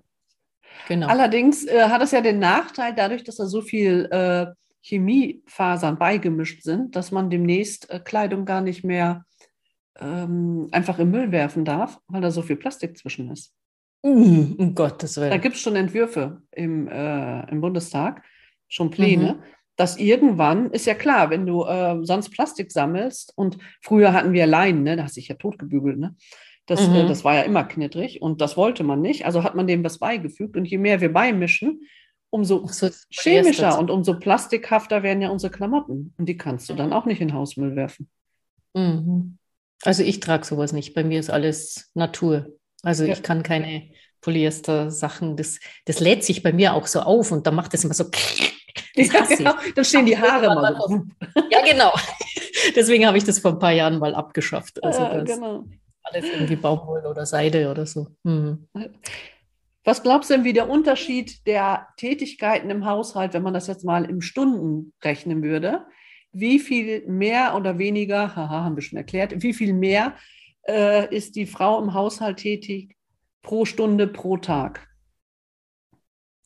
genau. 0.89 1.09
Allerdings 1.09 1.67
äh, 1.67 1.89
hat 1.89 2.01
es 2.03 2.13
ja 2.13 2.23
den 2.23 2.39
Nachteil, 2.39 2.95
dadurch, 2.95 3.23
dass 3.23 3.37
da 3.37 3.45
so 3.45 3.61
viel 3.61 4.09
äh, 4.11 4.47
Chemiefasern 4.81 5.99
beigemischt 5.99 6.63
sind, 6.63 6.97
dass 6.97 7.13
man 7.13 7.29
demnächst 7.29 7.91
äh, 7.91 8.01
Kleidung 8.01 8.47
gar 8.47 8.63
nicht 8.63 8.83
mehr 8.83 9.27
ähm, 10.01 10.69
einfach 10.73 10.99
im 10.99 11.11
Müll 11.11 11.33
werfen 11.33 11.67
darf, 11.67 12.01
weil 12.09 12.23
da 12.23 12.31
so 12.31 12.41
viel 12.41 12.57
Plastik 12.57 12.97
zwischen 12.97 13.31
ist. 13.31 13.53
Mm, 14.03 14.55
um 14.57 14.75
Gottes 14.75 15.19
Willen. 15.19 15.31
Da 15.31 15.37
gibt 15.37 15.57
es 15.57 15.61
schon 15.61 15.77
Entwürfe 15.77 16.41
im, 16.53 16.89
äh, 16.89 17.51
im 17.51 17.61
Bundestag, 17.61 18.23
schon 18.69 18.91
Pläne. 18.91 19.35
Mhm 19.35 19.43
dass 19.79 19.97
irgendwann, 19.97 20.73
ist 20.73 20.87
ja 20.87 20.95
klar, 20.95 21.31
wenn 21.31 21.47
du 21.47 21.65
äh, 21.65 21.99
sonst 22.03 22.31
Plastik 22.31 22.73
sammelst 22.73 23.33
und 23.37 23.59
früher 23.81 24.13
hatten 24.13 24.33
wir 24.33 24.45
Leinen, 24.45 24.83
ne, 24.83 24.97
da 24.97 25.05
hast 25.05 25.17
du 25.17 25.21
dich 25.21 25.29
ja 25.29 25.37
totgebügelt, 25.37 25.99
ne? 26.01 26.17
Das, 26.69 26.81
äh, 26.81 26.89
mhm. 26.89 26.95
äh, 26.97 27.07
das 27.07 27.25
war 27.25 27.35
ja 27.35 27.43
immer 27.43 27.65
knittrig 27.65 28.23
und 28.23 28.41
das 28.41 28.57
wollte 28.57 28.85
man 28.85 29.01
nicht. 29.01 29.25
Also 29.25 29.43
hat 29.43 29.55
man 29.55 29.67
dem 29.67 29.83
was 29.83 29.99
beigefügt. 29.99 30.57
Und 30.57 30.67
je 30.67 30.79
mehr 30.79 31.01
wir 31.01 31.13
beimischen, 31.13 31.81
umso 32.31 32.67
so, 32.69 32.91
chemischer 33.09 33.79
und 33.79 33.91
umso 33.91 34.19
plastikhafter 34.19 35.03
werden 35.03 35.23
ja 35.23 35.31
unsere 35.31 35.51
Klamotten. 35.51 36.15
Und 36.19 36.27
die 36.29 36.37
kannst 36.37 36.69
du 36.69 36.75
dann 36.75 36.93
auch 36.93 37.07
nicht 37.07 37.23
in 37.23 37.33
Hausmüll 37.33 37.75
werfen. 37.75 38.09
Mhm. 38.75 39.39
Also 39.83 40.03
ich 40.03 40.21
trage 40.21 40.45
sowas 40.45 40.73
nicht. 40.73 40.93
Bei 40.93 41.03
mir 41.03 41.19
ist 41.19 41.31
alles 41.31 41.91
Natur. 41.95 42.53
Also 42.83 43.05
ja. 43.05 43.15
ich 43.15 43.23
kann 43.23 43.43
keine 43.43 43.91
Polyester-Sachen. 44.21 45.39
Das, 45.39 45.61
das 45.87 46.01
lädt 46.01 46.23
sich 46.23 46.43
bei 46.43 46.53
mir 46.53 46.75
auch 46.75 46.87
so 46.87 47.01
auf 47.01 47.33
und 47.33 47.47
da 47.47 47.51
macht 47.51 47.75
es 47.75 47.83
immer 47.85 47.95
so. 47.95 48.05
Ja, 48.95 49.25
genau. 49.25 49.55
Dann 49.77 49.85
stehen 49.85 50.07
die 50.07 50.19
Haare 50.19 50.53
mal 50.55 50.77
so. 50.89 51.05
Ja, 51.51 51.61
genau. 51.65 51.93
Deswegen 52.77 53.07
habe 53.07 53.17
ich 53.17 53.23
das 53.23 53.39
vor 53.39 53.53
ein 53.53 53.59
paar 53.61 53.71
Jahren 53.71 53.99
mal 53.99 54.13
abgeschafft. 54.13 54.83
Also 54.83 55.03
ja, 55.03 55.23
genau 55.23 55.65
alles 56.11 56.25
irgendwie 56.25 56.57
Baumwolle 56.57 57.09
oder 57.09 57.27
Seide 57.27 57.71
oder 57.71 57.87
so. 57.87 58.09
Mhm. 58.23 58.69
Was 59.85 60.03
glaubst 60.03 60.29
du 60.29 60.35
denn, 60.35 60.45
wie 60.45 60.53
der 60.53 60.69
Unterschied 60.69 61.47
der 61.47 61.89
Tätigkeiten 61.97 62.71
im 62.71 62.85
Haushalt, 62.85 63.33
wenn 63.33 63.43
man 63.43 63.55
das 63.55 63.69
jetzt 63.69 63.85
mal 63.85 64.05
im 64.05 64.21
Stunden 64.21 64.93
rechnen 65.03 65.43
würde, 65.43 65.87
wie 66.33 66.59
viel 66.59 67.07
mehr 67.07 67.55
oder 67.57 67.79
weniger, 67.79 68.37
haha, 68.37 68.65
haben 68.65 68.77
wir 68.77 68.83
schon 68.83 68.99
erklärt, 68.99 69.43
wie 69.43 69.55
viel 69.55 69.73
mehr 69.73 70.17
äh, 70.69 71.15
ist 71.15 71.37
die 71.37 71.47
Frau 71.47 71.83
im 71.83 71.95
Haushalt 71.95 72.37
tätig 72.37 72.97
pro 73.43 73.65
Stunde, 73.65 74.07
pro 74.07 74.37
Tag? 74.37 74.87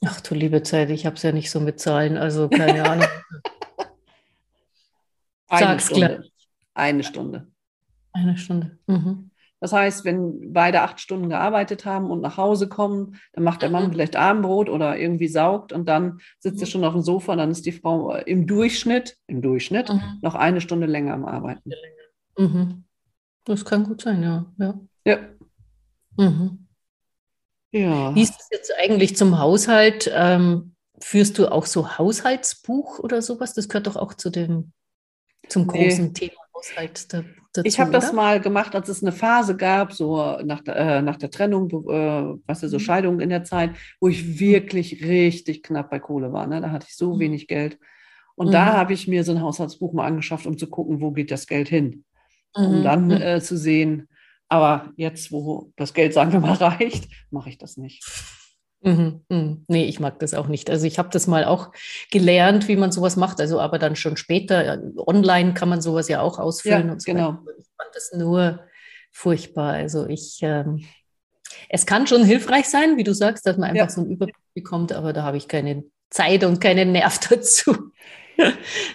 Ach 0.04 0.20
du 0.20 0.34
liebe 0.34 0.62
Zeit, 0.62 0.90
ich 0.90 1.04
habe 1.06 1.16
es 1.16 1.22
ja 1.22 1.32
nicht 1.32 1.50
so 1.50 1.60
mit 1.60 1.80
Zahlen, 1.80 2.16
also 2.16 2.48
keine 2.48 2.84
Ahnung. 2.88 3.08
Eine 5.48 5.66
Sag's 5.66 5.86
Stunde. 5.86 6.06
Klar. 6.06 6.24
Eine 6.74 7.02
Stunde. 7.02 7.52
Eine 8.12 8.36
Stunde. 8.36 8.78
Mhm. 8.86 9.31
Das 9.62 9.72
heißt, 9.72 10.04
wenn 10.04 10.52
beide 10.52 10.82
acht 10.82 10.98
Stunden 10.98 11.28
gearbeitet 11.28 11.84
haben 11.84 12.10
und 12.10 12.20
nach 12.20 12.36
Hause 12.36 12.68
kommen, 12.68 13.14
dann 13.32 13.44
macht 13.44 13.62
der 13.62 13.70
Mann 13.70 13.84
mhm. 13.86 13.92
vielleicht 13.92 14.16
Abendbrot 14.16 14.68
oder 14.68 14.98
irgendwie 14.98 15.28
saugt 15.28 15.72
und 15.72 15.88
dann 15.88 16.18
sitzt 16.40 16.60
er 16.60 16.66
mhm. 16.66 16.70
schon 16.70 16.84
auf 16.84 16.94
dem 16.94 17.02
Sofa, 17.02 17.36
dann 17.36 17.52
ist 17.52 17.64
die 17.64 17.70
Frau 17.70 18.12
im 18.12 18.48
Durchschnitt, 18.48 19.18
im 19.28 19.40
Durchschnitt, 19.40 19.88
mhm. 19.88 20.18
noch 20.20 20.34
eine 20.34 20.60
Stunde 20.60 20.88
länger 20.88 21.14
am 21.14 21.24
Arbeiten. 21.24 21.70
Mhm. 22.36 22.82
Das 23.44 23.64
kann 23.64 23.84
gut 23.84 24.02
sein, 24.02 24.24
ja. 24.24 24.52
Ja. 24.58 24.80
ja. 25.04 25.18
Mhm. 26.16 26.66
ja. 27.70 28.12
Wie 28.16 28.22
ist 28.22 28.40
es 28.40 28.48
jetzt 28.50 28.72
eigentlich 28.82 29.16
zum 29.16 29.38
Haushalt? 29.38 30.10
Ähm, 30.12 30.74
führst 30.98 31.38
du 31.38 31.46
auch 31.46 31.66
so 31.66 31.98
Haushaltsbuch 31.98 32.98
oder 32.98 33.22
sowas? 33.22 33.54
Das 33.54 33.68
gehört 33.68 33.86
doch 33.86 33.94
auch 33.94 34.14
zu 34.14 34.30
dem, 34.30 34.72
zum 35.48 35.68
großen 35.68 36.06
nee. 36.06 36.12
Thema 36.14 36.40
Haushalt 36.52 37.12
dazu, 37.52 37.66
Ich 37.66 37.80
habe 37.80 37.90
das 37.90 38.12
mal 38.12 38.40
gemacht, 38.40 38.74
als 38.74 38.88
es 38.88 39.02
eine 39.02 39.12
Phase 39.12 39.56
gab, 39.56 39.92
so 39.92 40.38
nach, 40.44 40.62
äh, 40.66 41.02
nach 41.02 41.16
der 41.16 41.30
Trennung, 41.30 41.70
äh, 41.88 42.38
was 42.46 42.62
ja 42.62 42.68
so 42.68 42.76
mhm. 42.76 42.80
Scheidung 42.80 43.20
in 43.20 43.30
der 43.30 43.44
Zeit, 43.44 43.72
wo 44.00 44.08
ich 44.08 44.38
wirklich 44.40 45.04
richtig 45.04 45.62
knapp 45.62 45.90
bei 45.90 45.98
Kohle 45.98 46.32
war. 46.32 46.46
Ne? 46.46 46.60
Da 46.60 46.70
hatte 46.70 46.86
ich 46.88 46.96
so 46.96 47.14
mhm. 47.14 47.20
wenig 47.20 47.48
Geld. 47.48 47.78
Und 48.34 48.48
mhm. 48.48 48.52
da 48.52 48.72
habe 48.72 48.92
ich 48.92 49.08
mir 49.08 49.24
so 49.24 49.32
ein 49.32 49.42
Haushaltsbuch 49.42 49.92
mal 49.92 50.06
angeschafft, 50.06 50.46
um 50.46 50.56
zu 50.56 50.68
gucken, 50.68 51.00
wo 51.00 51.10
geht 51.10 51.30
das 51.30 51.46
Geld 51.46 51.68
hin. 51.68 52.04
Um 52.54 52.80
mhm. 52.80 52.82
dann 52.82 53.04
mhm. 53.06 53.12
äh, 53.12 53.40
zu 53.40 53.56
sehen, 53.56 54.08
aber 54.48 54.92
jetzt, 54.96 55.32
wo 55.32 55.72
das 55.76 55.94
Geld, 55.94 56.12
sagen 56.12 56.32
wir 56.32 56.40
mal, 56.40 56.52
reicht, 56.60 57.10
mache 57.30 57.48
ich 57.48 57.56
das 57.56 57.78
nicht. 57.78 58.04
Mhm, 58.82 59.20
mhm. 59.28 59.64
Nee, 59.68 59.84
ich 59.84 60.00
mag 60.00 60.18
das 60.18 60.34
auch 60.34 60.48
nicht. 60.48 60.68
Also 60.68 60.86
ich 60.86 60.98
habe 60.98 61.08
das 61.10 61.28
mal 61.28 61.44
auch 61.44 61.70
gelernt, 62.10 62.66
wie 62.66 62.76
man 62.76 62.90
sowas 62.90 63.16
macht, 63.16 63.40
also 63.40 63.60
aber 63.60 63.78
dann 63.78 63.94
schon 63.94 64.16
später. 64.16 64.82
Online 64.96 65.54
kann 65.54 65.68
man 65.68 65.80
sowas 65.80 66.08
ja 66.08 66.20
auch 66.20 66.38
ausfüllen. 66.38 66.88
Ja, 66.88 66.96
genau. 67.04 67.38
Ich 67.58 67.66
fand 67.76 67.94
das 67.94 68.12
nur 68.12 68.60
furchtbar. 69.12 69.74
Also 69.74 70.06
ich, 70.08 70.40
ähm, 70.42 70.84
es 71.68 71.86
kann 71.86 72.08
schon 72.08 72.24
hilfreich 72.24 72.68
sein, 72.68 72.96
wie 72.96 73.04
du 73.04 73.14
sagst, 73.14 73.46
dass 73.46 73.56
man 73.56 73.70
einfach 73.70 73.86
ja. 73.86 73.90
so 73.90 74.00
einen 74.00 74.10
Überblick 74.10 74.36
bekommt, 74.54 74.92
aber 74.92 75.12
da 75.12 75.22
habe 75.22 75.36
ich 75.36 75.46
keine 75.46 75.84
Zeit 76.10 76.42
und 76.42 76.60
keinen 76.60 76.90
Nerv 76.90 77.20
dazu. 77.28 77.92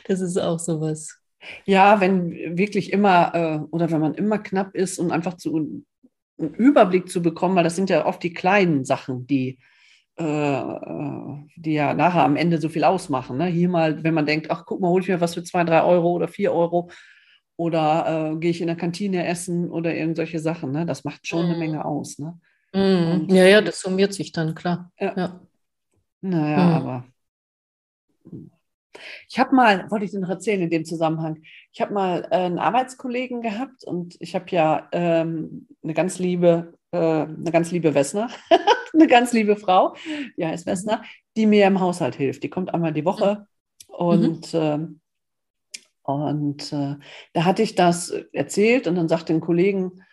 das 0.06 0.20
ist 0.20 0.38
auch 0.38 0.60
sowas. 0.60 1.18
Ja, 1.64 2.02
wenn 2.02 2.58
wirklich 2.58 2.92
immer 2.92 3.34
äh, 3.34 3.60
oder 3.72 3.90
wenn 3.90 4.02
man 4.02 4.16
immer 4.16 4.38
knapp 4.38 4.76
ist 4.76 5.00
und 5.00 5.12
einfach 5.12 5.36
zu 5.38 5.56
einen 5.56 6.54
Überblick 6.56 7.10
zu 7.10 7.22
bekommen, 7.22 7.56
weil 7.56 7.64
das 7.64 7.78
sind 7.78 7.90
ja 7.90 8.06
oft 8.06 8.22
die 8.22 8.34
kleinen 8.34 8.84
Sachen, 8.84 9.26
die 9.28 9.52
äh, 9.52 9.56
äh, 9.58 9.77
die 10.20 11.74
ja 11.74 11.94
nachher 11.94 12.24
am 12.24 12.36
Ende 12.36 12.60
so 12.60 12.70
viel 12.70 12.84
ausmachen. 12.84 13.38
Ne? 13.38 13.46
Hier 13.46 13.70
mal, 13.70 14.04
wenn 14.04 14.14
man 14.14 14.26
denkt, 14.26 14.50
ach 14.50 14.66
guck 14.66 14.82
mal, 14.82 14.90
hole 14.90 15.04
ich 15.04 15.10
mir 15.10 15.22
was 15.22 15.36
für 15.36 15.44
zwei, 15.44 15.64
drei 15.64 15.84
Euro 15.84 16.12
oder 16.12 16.28
vier 16.28 16.54
Euro 16.54 16.90
oder 17.56 18.32
äh, 18.34 18.36
gehe 18.38 18.52
ich 18.52 18.62
in 18.62 18.68
der 18.68 18.76
Kantine 18.76 19.28
essen 19.28 19.70
oder 19.70 19.96
irgendwelche 19.96 20.40
Sachen. 20.40 20.72
Ne? 20.72 20.86
Das 20.86 21.04
macht 21.04 21.28
schon 21.28 21.42
mm. 21.42 21.46
eine 21.46 21.54
mhm. 21.54 21.60
Menge 21.60 21.86
aus. 21.86 22.20
Ne? 22.20 22.40
Mm. 22.74 23.30
ja, 23.30 23.46
ja, 23.46 23.62
das 23.62 23.82
summiert 23.82 24.14
sich 24.14 24.32
dann, 24.32 24.56
klar. 24.56 24.92
Ja. 25.00 25.14
ja. 25.16 25.40
Naja, 26.22 26.58
mm. 26.58 26.74
aber 26.74 27.06
ich 29.30 29.40
habe 29.40 29.56
mal, 29.56 29.90
wollte 29.90 30.06
ich 30.06 30.12
dir 30.12 30.20
noch 30.20 30.30
erzählen 30.30 30.62
in 30.62 30.70
dem 30.70 30.86
Zusammenhang, 30.86 31.42
ich 31.72 31.82
habe 31.82 31.94
mal 31.94 32.28
äh, 32.32 32.36
einen 32.36 32.60
Arbeitskollegen 32.60 33.42
gehabt 33.42 33.84
und 33.84 34.16
ich 34.20 34.36
habe 34.36 34.46
ja 34.50 34.88
ähm, 34.92 35.68
eine 35.84 35.94
ganz 35.94 36.20
liebe, 36.20 36.77
äh, 36.92 36.98
eine 36.98 37.52
ganz 37.52 37.72
liebe 37.72 37.94
Wessner, 37.94 38.30
eine 38.94 39.08
ganz 39.08 39.34
liebe 39.34 39.56
Frau, 39.56 39.96
die 40.38 40.46
heißt 40.46 40.66
Wessner, 40.66 41.04
die 41.36 41.46
mir 41.46 41.68
im 41.68 41.80
Haushalt 41.80 42.16
hilft. 42.16 42.44
Die 42.44 42.50
kommt 42.50 42.74
einmal 42.74 42.94
die 42.94 43.06
Woche 43.06 43.48
mhm. 43.90 43.96
und, 43.96 44.54
äh, 44.54 44.80
und 46.04 46.74
äh, 46.74 46.96
da 47.34 47.46
hatte 47.46 47.64
ich 47.64 47.76
das 47.76 48.10
erzählt 48.32 48.88
und 48.88 48.96
dann 48.96 49.10
sagte 49.10 49.34
ein 49.34 49.42
Kollegen, 49.42 50.04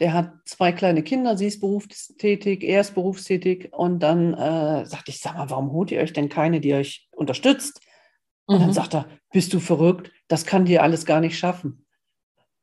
der 0.00 0.14
hat 0.14 0.32
zwei 0.46 0.72
kleine 0.72 1.02
Kinder, 1.02 1.36
sie 1.36 1.46
ist 1.46 1.60
berufstätig, 1.60 2.64
er 2.64 2.80
ist 2.80 2.94
berufstätig 2.94 3.70
und 3.72 4.00
dann 4.00 4.32
äh, 4.32 4.86
sagte 4.86 5.10
ich, 5.10 5.20
sag 5.20 5.36
mal, 5.36 5.50
warum 5.50 5.72
holt 5.72 5.90
ihr 5.90 6.00
euch 6.00 6.14
denn 6.14 6.30
keine, 6.30 6.60
die 6.60 6.72
euch 6.72 7.08
unterstützt? 7.12 7.82
Und 8.46 8.56
mhm. 8.56 8.60
dann 8.62 8.72
sagt 8.72 8.94
er, 8.94 9.08
bist 9.30 9.52
du 9.52 9.60
verrückt? 9.60 10.10
Das 10.26 10.46
kann 10.46 10.64
dir 10.64 10.82
alles 10.82 11.04
gar 11.04 11.20
nicht 11.20 11.38
schaffen. 11.38 11.84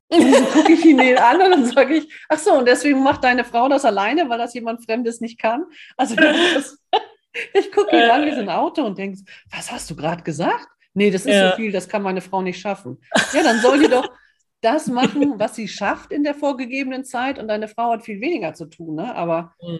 Und 0.10 0.32
dann 0.32 0.46
gucke 0.52 0.72
ich 0.72 0.86
ihn 0.86 1.00
an 1.18 1.42
und 1.42 1.52
dann 1.52 1.66
sage 1.66 1.96
ich, 1.96 2.14
ach 2.30 2.38
so, 2.38 2.54
und 2.54 2.68
deswegen 2.68 3.04
macht 3.04 3.24
deine 3.24 3.44
Frau 3.44 3.68
das 3.68 3.84
alleine, 3.84 4.30
weil 4.30 4.38
das 4.38 4.54
jemand 4.54 4.86
Fremdes 4.86 5.20
nicht 5.20 5.38
kann. 5.38 5.66
Also 5.98 6.16
das, 6.16 6.80
ich 7.54 7.72
gucke 7.72 7.96
ihn 7.96 8.10
an 8.10 8.26
wie 8.26 8.34
so 8.34 8.40
ein 8.40 8.50
Auto 8.50 8.84
und 8.84 8.98
denke, 8.98 9.20
was 9.52 9.72
hast 9.72 9.90
du 9.90 9.96
gerade 9.96 10.24
gesagt? 10.24 10.68
Nee, 10.94 11.12
das 11.12 11.26
ist 11.26 11.34
ja. 11.34 11.52
so 11.52 11.56
viel, 11.58 11.72
das 11.72 11.90
kann 11.90 12.02
meine 12.02 12.22
Frau 12.22 12.42
nicht 12.42 12.60
schaffen. 12.60 13.00
Ja, 13.34 13.44
dann 13.44 13.60
soll 13.60 13.80
die 13.80 13.90
doch 13.90 14.10
das 14.62 14.88
machen, 14.88 15.38
was 15.38 15.56
sie 15.56 15.68
schafft 15.68 16.12
in 16.12 16.24
der 16.24 16.34
vorgegebenen 16.34 17.04
Zeit 17.04 17.38
und 17.38 17.48
deine 17.48 17.68
Frau 17.68 17.92
hat 17.92 18.04
viel 18.04 18.22
weniger 18.22 18.54
zu 18.54 18.66
tun. 18.66 18.96
Ne? 18.96 19.14
Aber 19.14 19.54
mhm. 19.62 19.80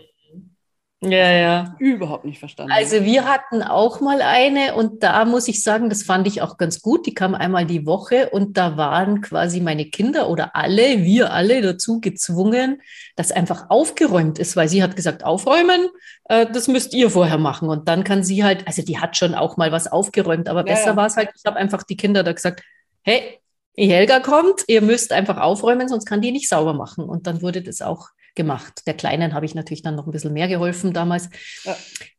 Ja, 1.02 1.32
ja. 1.32 1.76
Überhaupt 1.78 2.26
nicht 2.26 2.40
verstanden. 2.40 2.72
Also 2.72 3.04
wir 3.04 3.26
hatten 3.26 3.62
auch 3.62 4.02
mal 4.02 4.20
eine 4.24 4.74
und 4.74 5.04
da 5.04 5.26
muss 5.26 5.48
ich 5.48 5.62
sagen, 5.62 5.90
das 5.90 6.02
fand 6.02 6.26
ich 6.26 6.42
auch 6.42 6.58
ganz 6.58 6.82
gut. 6.82 7.06
Die 7.06 7.14
kam 7.14 7.36
einmal 7.36 7.68
die 7.68 7.86
Woche 7.86 8.30
und 8.32 8.58
da 8.58 8.78
waren 8.78 9.22
quasi 9.22 9.62
meine 9.62 9.86
Kinder 9.86 10.28
oder 10.28 10.56
alle, 10.56 11.04
wir 11.04 11.32
alle 11.32 11.62
dazu 11.62 12.02
gezwungen, 12.02 12.82
dass 13.16 13.32
einfach 13.32 13.70
aufgeräumt 13.70 14.40
ist, 14.40 14.56
weil 14.56 14.70
sie 14.70 14.82
hat 14.82 14.96
gesagt, 14.96 15.24
aufräumen, 15.24 15.88
äh, 16.26 16.48
das 16.52 16.68
müsst 16.68 16.96
ihr 16.96 17.12
vorher 17.12 17.38
machen. 17.38 17.70
Und 17.70 17.88
dann 17.88 18.04
kann 18.04 18.24
sie 18.24 18.44
halt, 18.44 18.66
also 18.66 18.82
die 18.82 18.98
hat 18.98 19.16
schon 19.16 19.36
auch 19.36 19.56
mal 19.56 19.72
was 19.72 19.86
aufgeräumt, 19.86 20.50
aber 20.50 20.62
ja, 20.62 20.74
besser 20.74 20.88
ja. 20.88 20.96
war 20.96 21.06
es 21.06 21.16
halt, 21.16 21.30
ich 21.36 21.46
habe 21.46 21.58
einfach 21.58 21.84
die 21.84 21.98
Kinder 21.98 22.24
da 22.24 22.34
gesagt, 22.34 22.64
hey, 23.04 23.40
Helga 23.78 24.20
kommt, 24.20 24.64
ihr 24.66 24.82
müsst 24.82 25.14
einfach 25.14 25.38
aufräumen, 25.38 25.88
sonst 25.88 26.06
kann 26.06 26.22
die 26.22 26.32
nicht 26.32 26.50
sauber 26.50 26.74
machen. 26.74 27.04
Und 27.04 27.28
dann 27.28 27.44
wurde 27.44 27.62
das 27.62 27.84
auch 27.84 28.10
gemacht. 28.38 28.88
Der 28.88 28.94
Kleinen 28.94 29.34
habe 29.34 29.46
ich 29.46 29.54
natürlich 29.54 29.82
dann 29.82 29.96
noch 29.96 30.08
ein 30.08 30.12
bisschen 30.12 30.32
mehr 30.32 30.48
geholfen 30.48 30.94
damals. 30.94 31.30
Ja. 31.66 31.76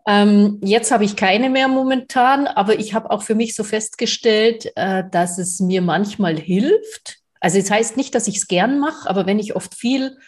Ähm, 0.07 0.59
jetzt 0.63 0.91
habe 0.91 1.05
ich 1.05 1.17
keine 1.17 1.49
mehr 1.49 1.69
momentan, 1.69 2.47
aber 2.47 2.79
ich 2.79 2.93
habe 2.93 3.11
auch 3.11 3.23
für 3.23 3.35
mich 3.35 3.55
so 3.55 3.65
festgestellt, 3.65 4.71
äh, 4.77 5.05
dass 5.11 5.39
es 5.39 5.61
mir 5.61 5.81
manchmal 5.81 6.39
hilft. 6.39 7.21
Also 7.41 7.57
es 7.57 7.65
das 7.65 7.71
heißt 7.71 7.97
nicht, 7.97 8.15
dass 8.15 8.29
ich 8.29 8.37
es 8.37 8.49
gern 8.49 8.79
mache, 8.79 9.09
aber 9.09 9.25
wenn 9.25 9.39
ich 9.39 9.57
oft 9.57 9.75
viel 9.75 10.19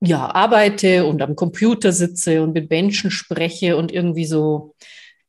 ja, 0.00 0.34
arbeite 0.34 1.06
und 1.06 1.20
am 1.22 1.36
Computer 1.36 1.92
sitze 1.92 2.42
und 2.42 2.52
mit 2.52 2.70
Menschen 2.70 3.10
spreche 3.10 3.76
und 3.76 3.92
irgendwie 3.92 4.26
so 4.26 4.74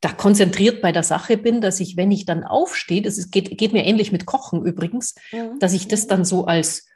da 0.01 0.11
konzentriert 0.11 0.81
bei 0.81 0.91
der 0.91 1.03
Sache 1.03 1.37
bin, 1.37 1.61
dass 1.61 1.79
ich, 1.79 1.97
wenn 1.97 2.11
ich 2.11 2.25
dann 2.25 2.43
aufstehe, 2.43 3.01
das 3.01 3.17
ist, 3.17 3.31
geht, 3.31 3.57
geht 3.57 3.73
mir 3.73 3.85
ähnlich 3.85 4.11
mit 4.11 4.25
Kochen 4.25 4.63
übrigens, 4.63 5.15
mhm. 5.31 5.57
dass 5.59 5.73
ich 5.73 5.87
das 5.87 6.07
dann 6.07 6.25
so 6.25 6.45
als 6.45 6.87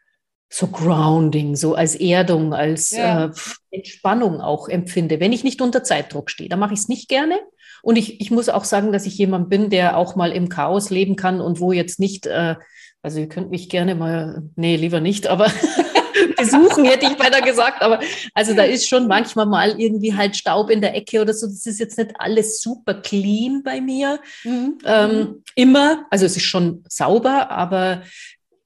so 0.50 0.68
Grounding, 0.68 1.56
so 1.56 1.75
als 1.75 1.96
Erdung, 1.96 2.53
als 2.53 2.91
ja. 2.91 3.25
äh, 3.25 3.32
Entspannung 3.72 4.41
auch 4.41 4.68
empfinde, 4.68 5.20
wenn 5.20 5.32
ich 5.32 5.44
nicht 5.44 5.62
unter 5.62 5.84
Zeitdruck 5.84 6.32
stehe. 6.32 6.50
Da 6.50 6.58
mache 6.58 6.74
ich 6.74 6.79
es 6.79 6.88
nicht 6.88 7.08
gerne. 7.08 7.39
Und 7.82 7.98
ich, 7.98 8.20
ich 8.20 8.32
muss 8.32 8.50
auch 8.50 8.65
sagen, 8.65 8.91
dass 8.91 9.06
ich 9.06 9.18
jemand 9.18 9.50
bin, 9.50 9.70
der 9.70 9.96
auch 9.96 10.15
mal 10.15 10.32
im 10.32 10.50
Chaos 10.50 10.89
leben 10.89 11.15
kann 11.15 11.39
und 11.39 11.60
wo 11.60 11.72
jetzt 11.72 12.00
nicht, 12.00 12.25
äh, 12.25 12.56
also 13.01 13.20
ihr 13.20 13.29
könnt 13.29 13.51
mich 13.51 13.70
gerne 13.70 13.96
mal, 13.96 14.44
nee, 14.56 14.75
lieber 14.75 15.00
nicht, 15.00 15.27
aber 15.27 15.51
besuchen, 16.38 16.86
hätte 16.86 17.06
ich 17.06 17.15
beinahe 17.15 17.41
gesagt. 17.41 17.82
Aber 17.82 18.00
also 18.34 18.53
da 18.53 18.63
ist 18.63 18.88
schon 18.88 19.08
manchmal 19.08 19.46
mal 19.46 19.79
irgendwie 19.79 20.15
halt 20.15 20.36
Staub 20.36 20.70
in 20.70 20.82
der 20.82 20.96
Ecke 20.96 21.22
oder 21.22 21.34
so. 21.34 21.48
Das 21.48 21.65
ist 21.65 21.79
jetzt 21.79 21.98
nicht 21.98 22.12
alles 22.18 22.62
super 22.62 22.96
clean 22.96 23.62
bei 23.63 23.82
mir. 23.82 24.20
Mhm. 24.44 24.77
Ähm, 24.86 25.44
immer, 25.56 26.06
also 26.10 26.25
es 26.25 26.36
ist 26.36 26.46
schon 26.46 26.84
sauber, 26.88 27.51
aber 27.51 28.01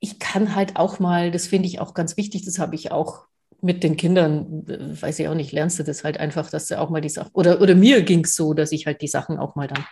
ich 0.04 0.20
kann 0.20 0.54
halt 0.54 0.76
auch 0.76 1.00
mal, 1.00 1.32
das 1.32 1.48
finde 1.48 1.68
ich 1.68 1.80
auch 1.80 1.94
ganz 1.94 2.18
wichtig, 2.18 2.44
das 2.44 2.60
habe 2.60 2.76
ich 2.76 2.92
auch 2.92 3.26
mit 3.62 3.84
den 3.84 3.96
Kindern, 3.96 4.68
äh, 4.68 5.02
weiß 5.02 5.18
ich 5.20 5.30
auch 5.30 5.34
nicht, 5.34 5.54
lernst 5.54 5.80
du 5.80 5.84
das 5.84 6.04
halt 6.04 6.20
einfach, 6.20 6.50
dass 6.50 6.68
du 6.68 6.78
auch 6.78 6.90
mal 6.90 7.00
die 7.00 7.08
Sachen, 7.08 7.32
oder, 7.34 7.62
oder 7.62 7.74
mir 7.74 8.04
ging 8.04 8.26
es 8.26 8.36
so, 8.36 8.54
dass 8.54 8.74
ich 8.74 8.86
halt 8.86 9.02
die 9.02 9.08
Sachen 9.08 9.40
auch 9.40 9.56
mal 9.56 9.70
dann 9.70 9.86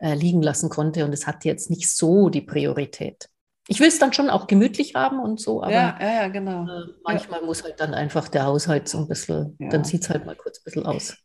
äh, 0.00 0.14
liegen 0.14 0.42
lassen 0.42 0.68
konnte 0.68 1.04
und 1.04 1.12
es 1.12 1.28
hat 1.28 1.44
jetzt 1.44 1.70
nicht 1.70 1.88
so 1.88 2.28
die 2.28 2.40
Priorität. 2.40 3.28
Ich 3.68 3.78
will 3.78 3.86
es 3.86 4.00
dann 4.00 4.12
schon 4.12 4.30
auch 4.30 4.48
gemütlich 4.48 4.96
haben 4.96 5.20
und 5.20 5.38
so, 5.38 5.62
aber 5.62 5.72
ja, 5.72 5.96
ja, 6.00 6.12
ja, 6.22 6.28
genau. 6.28 6.64
Äh, 6.64 6.88
manchmal 7.04 7.42
muss 7.42 7.62
halt 7.62 7.78
dann 7.78 7.94
einfach 7.94 8.26
der 8.26 8.46
Haushalt 8.46 8.88
so 8.88 8.98
ein 8.98 9.06
bisschen, 9.06 9.56
dann 9.60 9.84
sieht 9.84 10.02
es 10.02 10.10
halt 10.10 10.26
mal 10.26 10.34
kurz 10.34 10.58
ein 10.58 10.64
bisschen 10.64 10.86
aus. 10.86 11.16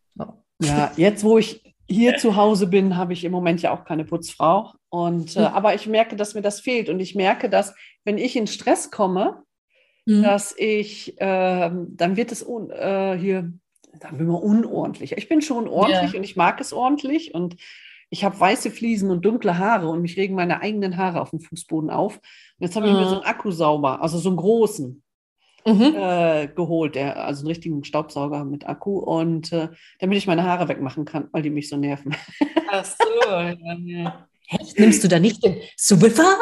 Ja, 0.62 0.92
jetzt 0.96 1.24
wo 1.24 1.40
ich 1.40 1.76
hier 1.90 2.18
zu 2.18 2.36
Hause 2.36 2.68
bin, 2.68 2.98
habe 2.98 3.14
ich 3.14 3.24
im 3.24 3.32
Moment 3.32 3.62
ja 3.62 3.74
auch 3.74 3.86
keine 3.86 4.06
Putzfrau. 4.06 4.74
Und, 4.90 5.36
äh, 5.36 5.40
hm. 5.40 5.46
aber 5.46 5.74
ich 5.74 5.88
merke, 5.88 6.16
dass 6.16 6.34
mir 6.34 6.42
das 6.42 6.60
fehlt. 6.60 6.90
Und 6.90 7.00
ich 7.00 7.16
merke, 7.16 7.50
dass, 7.50 7.76
wenn 8.04 8.18
ich 8.18 8.36
in 8.36 8.48
Stress 8.48 8.92
komme, 8.92 9.44
mhm. 10.06 10.24
dass 10.24 10.56
ich, 10.58 11.20
äh, 11.22 11.72
dann 11.72 12.16
wird 12.16 12.32
es 12.32 12.44
un, 12.46 12.72
äh, 12.72 13.18
hier, 13.20 13.52
dann 14.00 14.18
bin 14.18 14.30
ich 14.30 14.36
unordentlich. 14.36 15.12
Ich 15.18 15.30
bin 15.30 15.42
schon 15.42 15.68
ordentlich 15.68 16.14
ja. 16.14 16.18
und 16.18 16.24
ich 16.24 16.36
mag 16.36 16.60
es 16.62 16.74
ordentlich. 16.74 17.34
Und 17.34 17.58
ich 18.10 18.24
habe 18.24 18.40
weiße 18.40 18.72
Fliesen 18.72 19.12
und 19.12 19.26
dunkle 19.26 19.58
Haare 19.58 19.90
und 19.90 20.02
mich 20.02 20.18
regen 20.18 20.36
meine 20.36 20.62
eigenen 20.62 20.98
Haare 20.98 21.22
auf 21.22 21.32
dem 21.32 21.42
Fußboden 21.42 21.90
auf. 21.90 22.18
Und 22.18 22.66
jetzt 22.66 22.76
habe 22.76 22.88
ich 22.88 22.94
mhm. 22.94 23.00
mir 23.00 23.08
so 23.08 23.16
einen 23.16 23.26
Akkusauber, 23.26 24.02
also 24.02 24.18
so 24.18 24.30
einen 24.30 24.38
großen 24.38 25.04
mhm. 25.68 25.96
äh, 25.96 26.48
geholt, 26.48 26.96
der, 26.96 27.26
also 27.26 27.42
einen 27.42 27.48
richtigen 27.48 27.84
Staubsauger 27.84 28.46
mit 28.46 28.68
Akku 28.68 28.98
und 29.00 29.52
äh, 29.52 29.70
damit 30.00 30.18
ich 30.18 30.28
meine 30.28 30.44
Haare 30.44 30.68
wegmachen 30.68 31.06
kann, 31.06 31.28
weil 31.32 31.42
die 31.42 31.50
mich 31.50 31.70
so 31.70 31.78
nerven. 31.78 32.16
Ach 32.70 32.86
so, 32.86 33.30
ja, 33.30 33.56
ja. 33.86 34.28
Nimmst 34.78 35.04
du 35.04 35.08
da 35.08 35.20
nicht 35.20 35.44
den 35.44 35.58
Swiffer? 35.78 36.38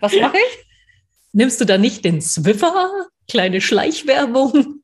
Was 0.00 0.14
mache 0.20 0.36
ich? 0.36 0.66
Nimmst 1.32 1.60
du 1.60 1.64
da 1.64 1.78
nicht 1.78 2.04
den 2.04 2.20
Swiffer? 2.20 2.90
Kleine 3.28 3.60
Schleichwerbung. 3.62 4.82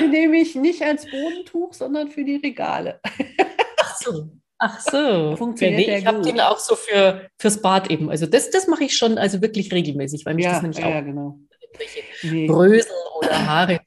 Die 0.00 0.06
nehme 0.06 0.36
ich 0.36 0.54
nicht 0.54 0.82
als 0.82 1.04
Bodentuch, 1.10 1.72
sondern 1.72 2.10
für 2.10 2.24
die 2.24 2.36
Regale. 2.36 3.00
Ach 3.80 3.96
so. 3.96 4.30
Ach 4.58 4.80
so. 4.80 5.36
Funktioniert 5.36 5.80
ja, 5.80 5.94
nee, 5.94 5.98
ich 5.98 6.06
habe 6.06 6.22
den 6.22 6.40
auch 6.40 6.58
so 6.58 6.76
für, 6.76 7.28
fürs 7.38 7.60
Bad 7.60 7.90
eben. 7.90 8.10
Also 8.10 8.26
das, 8.26 8.50
das 8.50 8.68
mache 8.68 8.84
ich 8.84 8.96
schon 8.96 9.18
also 9.18 9.42
wirklich 9.42 9.72
regelmäßig, 9.72 10.24
weil 10.26 10.34
mich 10.34 10.44
ja, 10.44 10.52
das 10.52 10.62
nämlich 10.62 10.78
ja, 10.78 10.86
auch 10.86 10.94
genau. 12.22 12.34
nee. 12.34 12.46
Brösel 12.46 12.92
oder 13.18 13.46
Haare 13.46 13.80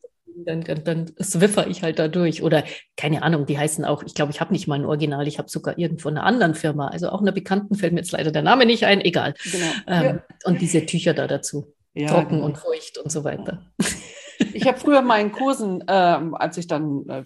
dann, 0.46 0.62
dann, 0.62 0.84
dann 0.84 1.12
swiffer 1.22 1.68
ich 1.68 1.84
halt 1.84 2.00
da 2.00 2.08
durch. 2.08 2.44
Oder 2.44 2.64
keine 2.98 3.24
Ahnung, 3.24 3.46
die 3.46 3.58
heißen 3.58 3.86
auch, 3.86 4.04
ich 4.04 4.14
glaube, 4.14 4.32
ich 4.32 4.42
habe 4.42 4.54
nicht 4.54 4.68
mal 4.68 4.76
ein 4.76 4.86
Original, 4.86 5.28
ich 5.28 5.38
habe 5.38 5.50
sogar 5.50 5.78
irgendwo 5.78 6.10
eine 6.10 6.24
anderen 6.24 6.56
Firma, 6.56 6.88
also 6.88 7.10
auch 7.10 7.22
einer 7.22 7.32
Bekannten 7.32 7.76
fällt 7.76 7.94
mir 7.94 8.00
jetzt 8.00 8.12
leider 8.12 8.32
der 8.32 8.42
Name 8.42 8.66
nicht 8.66 8.86
ein, 8.86 9.02
egal. 9.02 9.34
Genau. 9.52 9.66
Ähm, 9.88 10.04
ja. 10.04 10.24
Und 10.46 10.62
diese 10.62 10.86
Tücher 10.86 11.14
da 11.14 11.28
dazu. 11.28 11.74
Ja, 11.94 12.08
trocken 12.08 12.36
genau. 12.36 12.46
und 12.46 12.58
feucht 12.58 12.98
und 12.98 13.12
so 13.12 13.24
weiter. 13.24 13.66
Ich 14.54 14.66
habe 14.66 14.80
früher 14.80 15.02
mal 15.02 15.22
in 15.22 15.32
Kursen, 15.32 15.84
ähm, 15.88 16.34
als 16.34 16.58
ich 16.58 16.66
dann, 16.66 17.08
äh, 17.08 17.24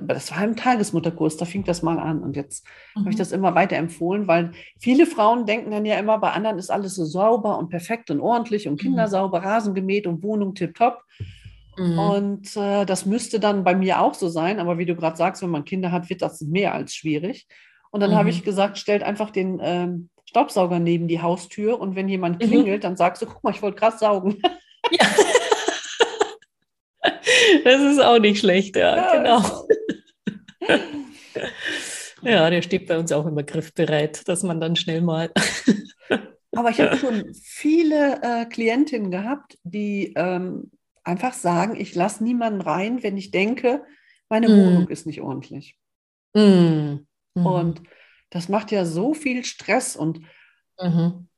das 0.00 0.30
war 0.32 0.44
im 0.44 0.56
Tagesmutterkurs, 0.56 1.36
da 1.36 1.44
fing 1.44 1.64
das 1.64 1.82
mal 1.82 1.98
an 1.98 2.22
und 2.22 2.36
jetzt 2.36 2.66
mhm. 2.94 3.00
habe 3.00 3.10
ich 3.10 3.16
das 3.16 3.32
immer 3.32 3.54
weiter 3.54 3.76
empfohlen, 3.76 4.26
weil 4.26 4.52
viele 4.78 5.06
Frauen 5.06 5.46
denken 5.46 5.70
dann 5.70 5.84
ja 5.84 5.98
immer, 5.98 6.18
bei 6.18 6.32
anderen 6.32 6.58
ist 6.58 6.70
alles 6.70 6.94
so 6.94 7.04
sauber 7.04 7.58
und 7.58 7.68
perfekt 7.68 8.10
und 8.10 8.20
ordentlich 8.20 8.68
und 8.68 8.80
Kinder 8.80 9.06
mhm. 9.06 9.10
sauber, 9.10 9.42
Rasen 9.42 9.74
gemäht 9.74 10.06
und 10.06 10.22
Wohnung 10.22 10.54
tipptopp. 10.54 11.02
Mhm. 11.76 11.98
Und 11.98 12.56
äh, 12.56 12.84
das 12.84 13.06
müsste 13.06 13.40
dann 13.40 13.64
bei 13.64 13.74
mir 13.74 14.00
auch 14.00 14.14
so 14.14 14.28
sein. 14.28 14.58
Aber 14.58 14.78
wie 14.78 14.86
du 14.86 14.96
gerade 14.96 15.16
sagst, 15.16 15.42
wenn 15.42 15.50
man 15.50 15.64
Kinder 15.64 15.92
hat, 15.92 16.10
wird 16.10 16.22
das 16.22 16.40
mehr 16.40 16.74
als 16.74 16.94
schwierig. 16.94 17.46
Und 17.90 18.00
dann 18.00 18.10
mhm. 18.10 18.16
habe 18.16 18.30
ich 18.30 18.44
gesagt, 18.44 18.78
stellt 18.78 19.02
einfach 19.02 19.30
den 19.30 19.60
ähm, 19.62 20.08
Staubsauger 20.28 20.78
neben 20.78 21.08
die 21.08 21.22
Haustür 21.22 21.80
und 21.80 21.96
wenn 21.96 22.08
jemand 22.08 22.42
mhm. 22.42 22.48
klingelt, 22.48 22.84
dann 22.84 22.96
sagst 22.96 23.22
du, 23.22 23.26
guck 23.26 23.42
mal, 23.42 23.52
ich 23.52 23.62
wollte 23.62 23.78
gerade 23.78 23.98
saugen. 23.98 24.42
Ja. 24.90 25.06
das 27.64 27.82
ist 27.82 28.00
auch 28.00 28.18
nicht 28.18 28.38
schlecht, 28.38 28.74
ja, 28.74 28.96
ja 28.96 29.16
genau. 29.16 29.42
Ja, 32.22 32.50
der 32.50 32.62
steht 32.62 32.86
bei 32.86 32.98
uns 32.98 33.12
auch 33.12 33.26
immer 33.26 33.42
griffbereit, 33.42 34.28
dass 34.28 34.42
man 34.42 34.60
dann 34.60 34.76
schnell 34.76 35.00
mal. 35.00 35.32
Aber 36.52 36.70
ich 36.70 36.80
habe 36.80 36.96
schon 36.96 37.34
viele 37.34 38.20
äh, 38.22 38.44
Klientinnen 38.46 39.10
gehabt, 39.10 39.58
die 39.62 40.14
ähm, 40.16 40.70
einfach 41.04 41.34
sagen, 41.34 41.78
ich 41.78 41.94
lasse 41.94 42.24
niemanden 42.24 42.60
rein, 42.60 43.02
wenn 43.02 43.16
ich 43.16 43.30
denke, 43.30 43.84
meine 44.28 44.48
mm. 44.48 44.52
Wohnung 44.52 44.88
ist 44.88 45.06
nicht 45.06 45.20
ordentlich. 45.20 45.78
Mm. 46.34 47.00
Mm. 47.34 47.46
Und 47.46 47.82
das 48.30 48.48
macht 48.48 48.70
ja 48.72 48.84
so 48.84 49.14
viel 49.14 49.44
Stress 49.44 49.96
und 49.96 50.20
mhm. 50.80 51.28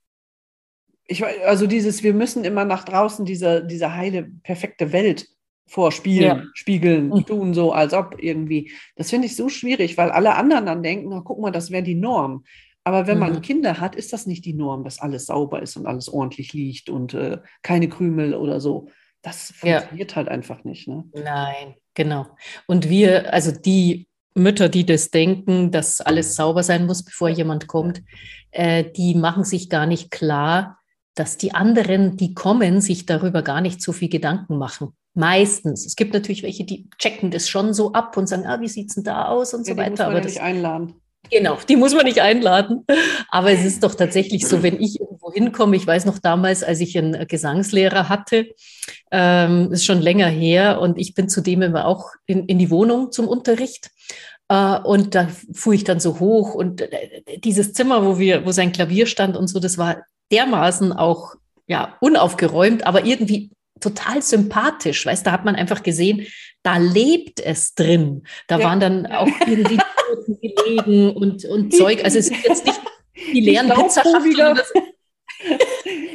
ich, 1.06 1.24
also 1.24 1.66
dieses, 1.66 2.02
wir 2.02 2.14
müssen 2.14 2.44
immer 2.44 2.64
nach 2.64 2.84
draußen 2.84 3.24
diese, 3.24 3.64
diese 3.64 3.94
heile, 3.94 4.24
perfekte 4.42 4.92
Welt 4.92 5.28
vorspielen, 5.70 6.38
ja. 6.38 6.44
spiegeln, 6.54 7.08
mhm. 7.08 7.24
tun 7.24 7.54
so, 7.54 7.72
als 7.72 7.94
ob 7.94 8.16
irgendwie. 8.20 8.72
Das 8.96 9.10
finde 9.10 9.26
ich 9.26 9.36
so 9.36 9.48
schwierig, 9.48 9.96
weil 9.96 10.10
alle 10.10 10.34
anderen 10.34 10.66
dann 10.66 10.82
denken, 10.82 11.08
na, 11.08 11.20
guck 11.24 11.40
mal, 11.40 11.52
das 11.52 11.70
wäre 11.70 11.82
die 11.82 11.94
Norm. 11.94 12.44
Aber 12.82 13.06
wenn 13.06 13.18
mhm. 13.18 13.20
man 13.20 13.42
Kinder 13.42 13.78
hat, 13.78 13.94
ist 13.94 14.12
das 14.12 14.26
nicht 14.26 14.44
die 14.44 14.54
Norm, 14.54 14.84
dass 14.84 15.00
alles 15.00 15.26
sauber 15.26 15.62
ist 15.62 15.76
und 15.76 15.86
alles 15.86 16.08
ordentlich 16.08 16.52
liegt 16.52 16.90
und 16.90 17.14
äh, 17.14 17.38
keine 17.62 17.88
Krümel 17.88 18.34
oder 18.34 18.60
so. 18.60 18.88
Das 19.22 19.52
funktioniert 19.52 20.12
ja. 20.12 20.16
halt 20.16 20.28
einfach 20.28 20.64
nicht. 20.64 20.88
Ne? 20.88 21.04
Nein, 21.12 21.74
genau. 21.94 22.26
Und 22.66 22.88
wir, 22.88 23.32
also 23.32 23.52
die 23.52 24.08
Mütter, 24.34 24.68
die 24.68 24.86
das 24.86 25.10
denken, 25.10 25.70
dass 25.70 26.00
alles 26.00 26.34
sauber 26.34 26.62
sein 26.62 26.86
muss, 26.86 27.04
bevor 27.04 27.28
jemand 27.28 27.66
kommt, 27.66 28.02
äh, 28.50 28.84
die 28.96 29.14
machen 29.14 29.44
sich 29.44 29.68
gar 29.68 29.86
nicht 29.86 30.10
klar, 30.10 30.78
dass 31.14 31.36
die 31.36 31.52
anderen, 31.52 32.16
die 32.16 32.34
kommen, 32.34 32.80
sich 32.80 33.04
darüber 33.04 33.42
gar 33.42 33.60
nicht 33.60 33.82
so 33.82 33.92
viel 33.92 34.08
Gedanken 34.08 34.56
machen. 34.56 34.96
Meistens. 35.14 35.86
Es 35.86 35.96
gibt 35.96 36.14
natürlich 36.14 36.42
welche, 36.42 36.64
die 36.64 36.88
checken 36.98 37.30
das 37.30 37.48
schon 37.48 37.74
so 37.74 37.92
ab 37.92 38.16
und 38.16 38.28
sagen, 38.28 38.46
ah, 38.46 38.60
wie 38.60 38.68
sieht 38.68 38.88
es 38.88 38.94
denn 38.94 39.04
da 39.04 39.26
aus 39.26 39.54
und 39.54 39.66
ja, 39.66 39.74
so 39.74 39.78
weiter. 39.78 39.90
Muss 39.90 39.98
man 39.98 40.08
Aber 40.08 40.20
das 40.20 40.32
nicht 40.32 40.42
einladen. 40.42 40.94
Genau, 41.30 41.58
die 41.68 41.76
muss 41.76 41.94
man 41.94 42.06
nicht 42.06 42.20
einladen. 42.20 42.84
Aber 43.28 43.50
es 43.50 43.64
ist 43.64 43.82
doch 43.82 43.94
tatsächlich 43.94 44.46
so, 44.46 44.62
wenn 44.62 44.80
ich 44.80 45.00
irgendwo 45.00 45.32
hinkomme, 45.32 45.76
ich 45.76 45.86
weiß 45.86 46.06
noch 46.06 46.18
damals, 46.18 46.62
als 46.62 46.80
ich 46.80 46.96
einen 46.96 47.26
Gesangslehrer 47.26 48.08
hatte, 48.08 48.48
ähm, 49.10 49.70
ist 49.72 49.84
schon 49.84 50.00
länger 50.00 50.28
her 50.28 50.80
und 50.80 50.98
ich 50.98 51.14
bin 51.14 51.28
zudem 51.28 51.62
immer 51.62 51.86
auch 51.86 52.10
in, 52.26 52.46
in 52.46 52.58
die 52.58 52.70
Wohnung 52.70 53.12
zum 53.12 53.28
Unterricht. 53.28 53.90
Äh, 54.48 54.78
und 54.80 55.14
da 55.14 55.28
fuhr 55.52 55.74
ich 55.74 55.84
dann 55.84 56.00
so 56.00 56.20
hoch 56.20 56.54
und 56.54 56.80
äh, 56.80 57.22
dieses 57.38 57.72
Zimmer, 57.72 58.04
wo 58.04 58.18
wir, 58.18 58.46
wo 58.46 58.52
sein 58.52 58.72
Klavier 58.72 59.06
stand 59.06 59.36
und 59.36 59.48
so, 59.48 59.60
das 59.60 59.78
war 59.78 59.98
dermaßen 60.32 60.92
auch 60.92 61.34
ja 61.66 61.96
unaufgeräumt, 62.00 62.86
aber 62.86 63.04
irgendwie 63.04 63.50
total 63.78 64.22
sympathisch, 64.22 65.06
weißt, 65.06 65.26
da 65.26 65.32
hat 65.32 65.44
man 65.44 65.56
einfach 65.56 65.82
gesehen, 65.82 66.26
da 66.62 66.76
lebt 66.76 67.40
es 67.40 67.74
drin. 67.74 68.24
Da 68.46 68.58
ja. 68.58 68.64
waren 68.66 68.80
dann 68.80 69.06
auch 69.06 69.28
irgendwie 69.46 69.78
Toten 70.08 70.40
gelegen 70.40 71.16
und, 71.16 71.44
und 71.44 71.74
Zeug. 71.74 72.04
Also 72.04 72.18
es 72.18 72.26
sind 72.26 72.44
jetzt 72.44 72.66
nicht 72.66 72.80
die 73.32 73.40
leeren 73.40 73.70
Pizzaschachteln. 73.70 74.60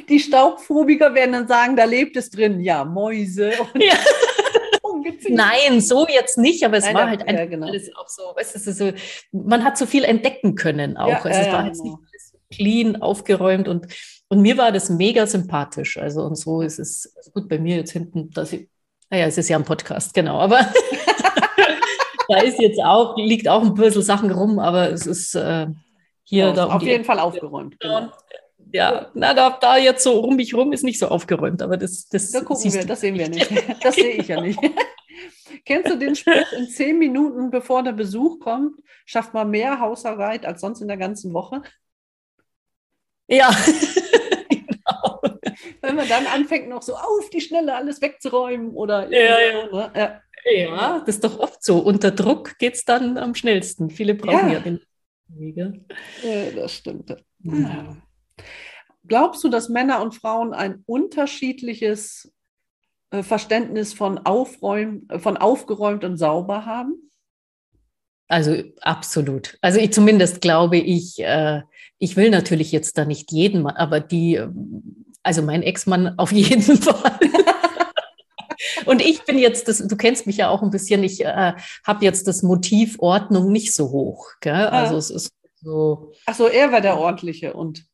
Die 0.09 0.19
Staubphobiker 0.19 1.15
werden 1.15 1.31
dann 1.31 1.47
sagen, 1.47 1.75
da 1.75 1.85
lebt 1.85 2.15
es 2.15 2.29
drin. 2.29 2.59
Ja, 2.59 2.85
Mäuse. 2.85 3.53
Ja. 3.73 3.95
Nein, 5.29 5.81
so 5.81 6.07
jetzt 6.07 6.37
nicht, 6.37 6.63
aber 6.63 6.77
es 6.77 6.85
Nein, 6.85 6.95
war 6.95 7.09
halt 7.09 7.21
ja, 7.21 7.27
einfach 7.27 7.49
genau. 7.49 7.67
alles 7.67 7.89
auch 7.95 8.07
so, 8.07 8.23
weißt 8.35 8.55
du, 8.55 8.71
so, 8.71 8.91
man 9.31 9.63
hat 9.63 9.77
so 9.77 9.85
viel 9.85 10.03
entdecken 10.03 10.55
können 10.55 10.97
auch. 10.97 11.09
Ja, 11.09 11.21
also 11.21 11.39
es 11.39 11.51
war 11.51 11.65
jetzt 11.65 11.83
nicht 11.83 11.95
genau. 11.95 12.07
alles 12.11 12.33
clean, 12.51 13.01
aufgeräumt 13.01 13.67
und, 13.67 13.87
und 14.27 14.41
mir 14.41 14.57
war 14.57 14.71
das 14.71 14.89
mega 14.89 15.27
sympathisch. 15.27 15.97
Also 15.97 16.23
und 16.23 16.35
so 16.35 16.61
ist 16.61 16.79
es 16.79 17.13
also 17.15 17.31
gut 17.31 17.47
bei 17.47 17.59
mir 17.59 17.77
jetzt 17.77 17.91
hinten, 17.91 18.31
dass 18.31 18.53
ich 18.53 18.67
naja, 19.09 19.27
es 19.27 19.37
ist 19.37 19.49
ja 19.49 19.57
ein 19.57 19.65
Podcast, 19.65 20.13
genau. 20.13 20.39
Aber 20.39 20.59
da 22.27 22.37
ist 22.39 22.59
jetzt 22.59 22.79
auch, 22.79 23.15
liegt 23.17 23.47
auch 23.47 23.61
ein 23.61 23.73
bisschen 23.73 24.01
Sachen 24.01 24.31
rum, 24.31 24.59
aber 24.59 24.91
es 24.91 25.05
ist 25.05 25.35
äh, 25.35 25.67
hier. 26.23 26.47
Ja, 26.47 26.53
da 26.53 26.65
um 26.65 26.71
auf 26.71 26.81
jeden 26.81 27.05
Fall 27.05 27.19
aufgeräumt. 27.19 27.79
Genau. 27.79 28.11
Ja, 28.73 29.09
na, 29.13 29.33
da, 29.33 29.57
da 29.61 29.77
jetzt 29.77 30.03
so 30.03 30.19
um 30.21 30.35
mich 30.35 30.53
rum 30.53 30.73
ist 30.73 30.83
nicht 30.83 30.99
so 30.99 31.07
aufgeräumt, 31.07 31.61
aber 31.61 31.77
das. 31.77 32.09
das 32.09 32.31
da 32.31 32.41
gucken 32.41 32.73
wir, 32.73 32.85
das 32.85 33.01
sehen 33.01 33.17
wir 33.17 33.29
nicht. 33.29 33.49
Das 33.81 33.95
sehe 33.95 34.15
ich 34.15 34.27
ja 34.27 34.41
nicht. 34.41 34.59
Kennst 35.65 35.89
du 35.91 35.97
den 35.97 36.15
Spruch, 36.15 36.51
in 36.57 36.67
zehn 36.67 36.97
Minuten 36.97 37.51
bevor 37.51 37.83
der 37.83 37.93
Besuch 37.93 38.39
kommt, 38.39 38.79
schafft 39.05 39.33
man 39.33 39.49
mehr 39.49 39.79
Hausarbeit 39.79 40.45
als 40.45 40.61
sonst 40.61 40.81
in 40.81 40.87
der 40.87 40.97
ganzen 40.97 41.33
Woche? 41.33 41.61
Ja, 43.27 43.49
wenn 45.81 45.95
man 45.95 46.07
dann 46.07 46.27
anfängt, 46.27 46.69
noch 46.69 46.81
so 46.81 46.95
auf 46.95 47.29
die 47.31 47.41
Schnelle 47.41 47.75
alles 47.75 48.01
wegzuräumen 48.01 48.71
oder. 48.71 49.11
Ja, 49.11 49.39
ja. 49.39 49.65
Ne? 49.65 49.91
ja. 49.95 50.21
ja 50.51 50.99
das 50.99 51.15
ist 51.15 51.23
doch 51.23 51.39
oft 51.39 51.63
so. 51.63 51.79
Unter 51.79 52.11
Druck 52.11 52.57
geht 52.57 52.75
es 52.75 52.85
dann 52.85 53.17
am 53.17 53.35
schnellsten. 53.35 53.89
Viele 53.89 54.15
brauchen 54.15 54.49
ja, 54.49 54.53
ja 54.53 54.59
den 54.59 54.81
Wege. 55.27 55.85
Ja, 56.23 56.51
das 56.51 56.73
stimmt. 56.73 57.15
Ja. 57.43 57.97
Glaubst 59.07 59.43
du, 59.43 59.49
dass 59.49 59.69
Männer 59.69 60.01
und 60.01 60.15
Frauen 60.15 60.53
ein 60.53 60.83
unterschiedliches 60.85 62.33
äh, 63.11 63.23
Verständnis 63.23 63.93
von, 63.93 64.17
Aufräum, 64.19 65.07
von 65.19 65.37
aufgeräumt 65.37 66.03
und 66.03 66.17
sauber 66.17 66.65
haben? 66.65 67.05
Also 68.27 68.63
absolut. 68.81 69.57
Also 69.61 69.79
ich 69.79 69.93
zumindest 69.93 70.41
glaube 70.41 70.77
ich, 70.77 71.19
äh, 71.19 71.61
ich 71.99 72.15
will 72.15 72.31
natürlich 72.31 72.71
jetzt 72.71 72.97
da 72.97 73.05
nicht 73.05 73.31
jeden, 73.31 73.67
aber 73.67 73.99
die 73.99 74.41
also 75.25 75.41
mein 75.41 75.63
Ex-Mann 75.63 76.17
auf 76.17 76.31
jeden 76.33 76.61
Fall. 76.61 77.19
Und 78.85 79.01
ich 79.01 79.23
bin 79.23 79.37
jetzt, 79.37 79.67
das, 79.67 79.79
du 79.79 79.95
kennst 79.97 80.27
mich 80.27 80.37
ja 80.37 80.49
auch 80.49 80.61
ein 80.61 80.69
bisschen, 80.69 81.03
ich 81.03 81.23
äh, 81.23 81.53
habe 81.85 82.05
jetzt 82.05 82.27
das 82.27 82.43
Motiv 82.43 82.97
Ordnung 82.99 83.51
nicht 83.51 83.73
so 83.73 83.89
hoch. 83.89 84.27
Gell? 84.41 84.53
Also 84.53 84.93
ja. 84.93 84.99
es 84.99 85.09
ist 85.09 85.31
so. 85.61 86.13
Ach 86.25 86.35
so, 86.35 86.47
er 86.47 86.71
war 86.71 86.81
der 86.81 86.97
Ordentliche 86.97 87.53
und. 87.53 87.85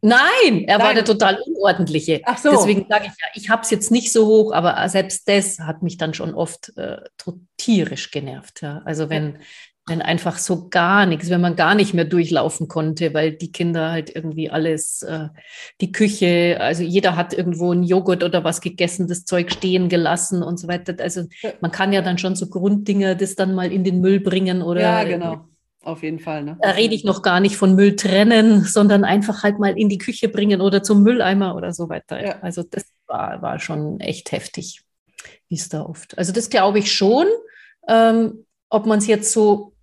Nein, 0.00 0.64
er 0.66 0.78
Nein. 0.78 0.86
war 0.86 0.94
der 0.94 1.04
total 1.04 1.40
Unordentliche. 1.46 2.20
Ach 2.24 2.36
so. 2.36 2.50
Deswegen 2.50 2.86
sage 2.88 3.06
ich 3.06 3.12
ja, 3.12 3.28
ich 3.34 3.48
habe 3.48 3.62
es 3.62 3.70
jetzt 3.70 3.90
nicht 3.90 4.12
so 4.12 4.26
hoch, 4.26 4.52
aber 4.52 4.86
selbst 4.88 5.26
das 5.26 5.58
hat 5.60 5.82
mich 5.82 5.96
dann 5.96 6.12
schon 6.12 6.34
oft 6.34 6.76
äh, 6.76 6.98
tierisch 7.56 8.10
genervt. 8.10 8.60
Ja. 8.60 8.82
Also 8.84 9.08
wenn, 9.08 9.38
wenn 9.86 10.00
einfach 10.00 10.38
so 10.38 10.68
gar 10.68 11.04
nichts, 11.04 11.28
wenn 11.28 11.42
man 11.42 11.56
gar 11.56 11.74
nicht 11.74 11.92
mehr 11.92 12.06
durchlaufen 12.06 12.68
konnte, 12.68 13.12
weil 13.12 13.32
die 13.32 13.52
Kinder 13.52 13.90
halt 13.90 14.14
irgendwie 14.14 14.48
alles, 14.48 15.02
äh, 15.02 15.28
die 15.80 15.92
Küche, 15.92 16.56
also 16.58 16.82
jeder 16.82 17.16
hat 17.16 17.34
irgendwo 17.34 17.70
einen 17.70 17.82
Joghurt 17.82 18.24
oder 18.24 18.44
was 18.44 18.62
gegessen, 18.62 19.08
das 19.08 19.26
Zeug 19.26 19.52
stehen 19.52 19.90
gelassen 19.90 20.42
und 20.42 20.58
so 20.58 20.68
weiter. 20.68 20.94
Also 21.00 21.24
man 21.60 21.70
kann 21.70 21.92
ja 21.92 22.00
dann 22.00 22.16
schon 22.16 22.34
so 22.34 22.48
Grunddinger 22.48 23.14
das 23.14 23.34
dann 23.34 23.54
mal 23.54 23.70
in 23.70 23.84
den 23.84 24.00
Müll 24.00 24.20
bringen 24.20 24.62
oder. 24.62 24.80
Ja, 24.80 25.04
genau. 25.04 25.48
Auf 25.82 26.02
jeden 26.02 26.18
Fall. 26.18 26.44
Ne? 26.44 26.56
Da 26.62 26.70
rede 26.70 26.94
ich 26.94 27.04
noch 27.04 27.20
gar 27.20 27.40
nicht 27.40 27.56
von 27.56 27.74
Müll 27.74 27.94
trennen, 27.94 28.64
sondern 28.64 29.04
einfach 29.04 29.42
halt 29.42 29.58
mal 29.58 29.78
in 29.78 29.90
die 29.90 29.98
Küche 29.98 30.30
bringen 30.30 30.62
oder 30.62 30.82
zum 30.82 31.02
Mülleimer 31.02 31.54
oder 31.54 31.74
so 31.74 31.90
weiter. 31.90 32.24
Ja. 32.24 32.38
Also 32.40 32.62
das 32.62 32.86
war, 33.06 33.42
war 33.42 33.60
schon 33.60 34.00
echt 34.00 34.32
heftig, 34.32 34.82
wie 35.50 35.56
es 35.56 35.68
da 35.68 35.82
oft. 35.82 36.16
Also 36.16 36.32
das 36.32 36.48
glaube 36.48 36.78
ich 36.78 36.90
schon. 36.90 37.26
Ähm, 37.86 38.46
ob 38.70 38.86
man 38.86 38.98
es 38.98 39.06
jetzt 39.06 39.30
so 39.30 39.73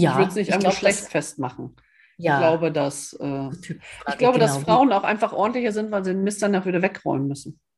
ja, 0.00 0.12
ich 0.12 0.16
würde 0.16 0.28
es 0.28 0.34
nicht 0.34 0.52
am 0.52 0.62
Geschlecht 0.62 1.00
festmachen. 1.08 1.76
Ja. 2.16 2.34
Ich 2.34 2.46
glaube, 2.46 2.72
dass, 2.72 3.12
äh, 3.14 3.48
ich 3.50 4.18
glaube, 4.18 4.38
genau. 4.38 4.38
dass 4.38 4.58
Frauen 4.58 4.92
auch 4.92 5.04
einfach 5.04 5.32
ordentlicher 5.32 5.72
sind, 5.72 5.90
weil 5.92 6.04
sie 6.04 6.12
den 6.12 6.24
Mist 6.24 6.42
danach 6.42 6.66
wieder 6.66 6.82
wegräumen 6.82 7.28
müssen. 7.28 7.60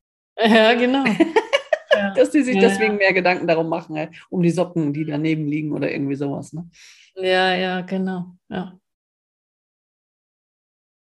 Ja, 0.42 0.72
genau. 0.72 1.04
dass 2.16 2.30
die 2.30 2.42
sich 2.42 2.54
ja. 2.54 2.62
deswegen 2.62 2.96
mehr 2.96 3.12
Gedanken 3.12 3.46
darum 3.46 3.68
machen, 3.68 3.96
halt, 3.96 4.14
um 4.30 4.42
die 4.42 4.50
Socken, 4.50 4.94
die 4.94 5.04
daneben 5.04 5.46
liegen 5.46 5.72
oder 5.72 5.90
irgendwie 5.90 6.14
sowas. 6.14 6.54
Ne? 6.54 6.70
Ja, 7.16 7.54
ja, 7.54 7.80
genau. 7.83 8.37
Ja. 8.48 8.78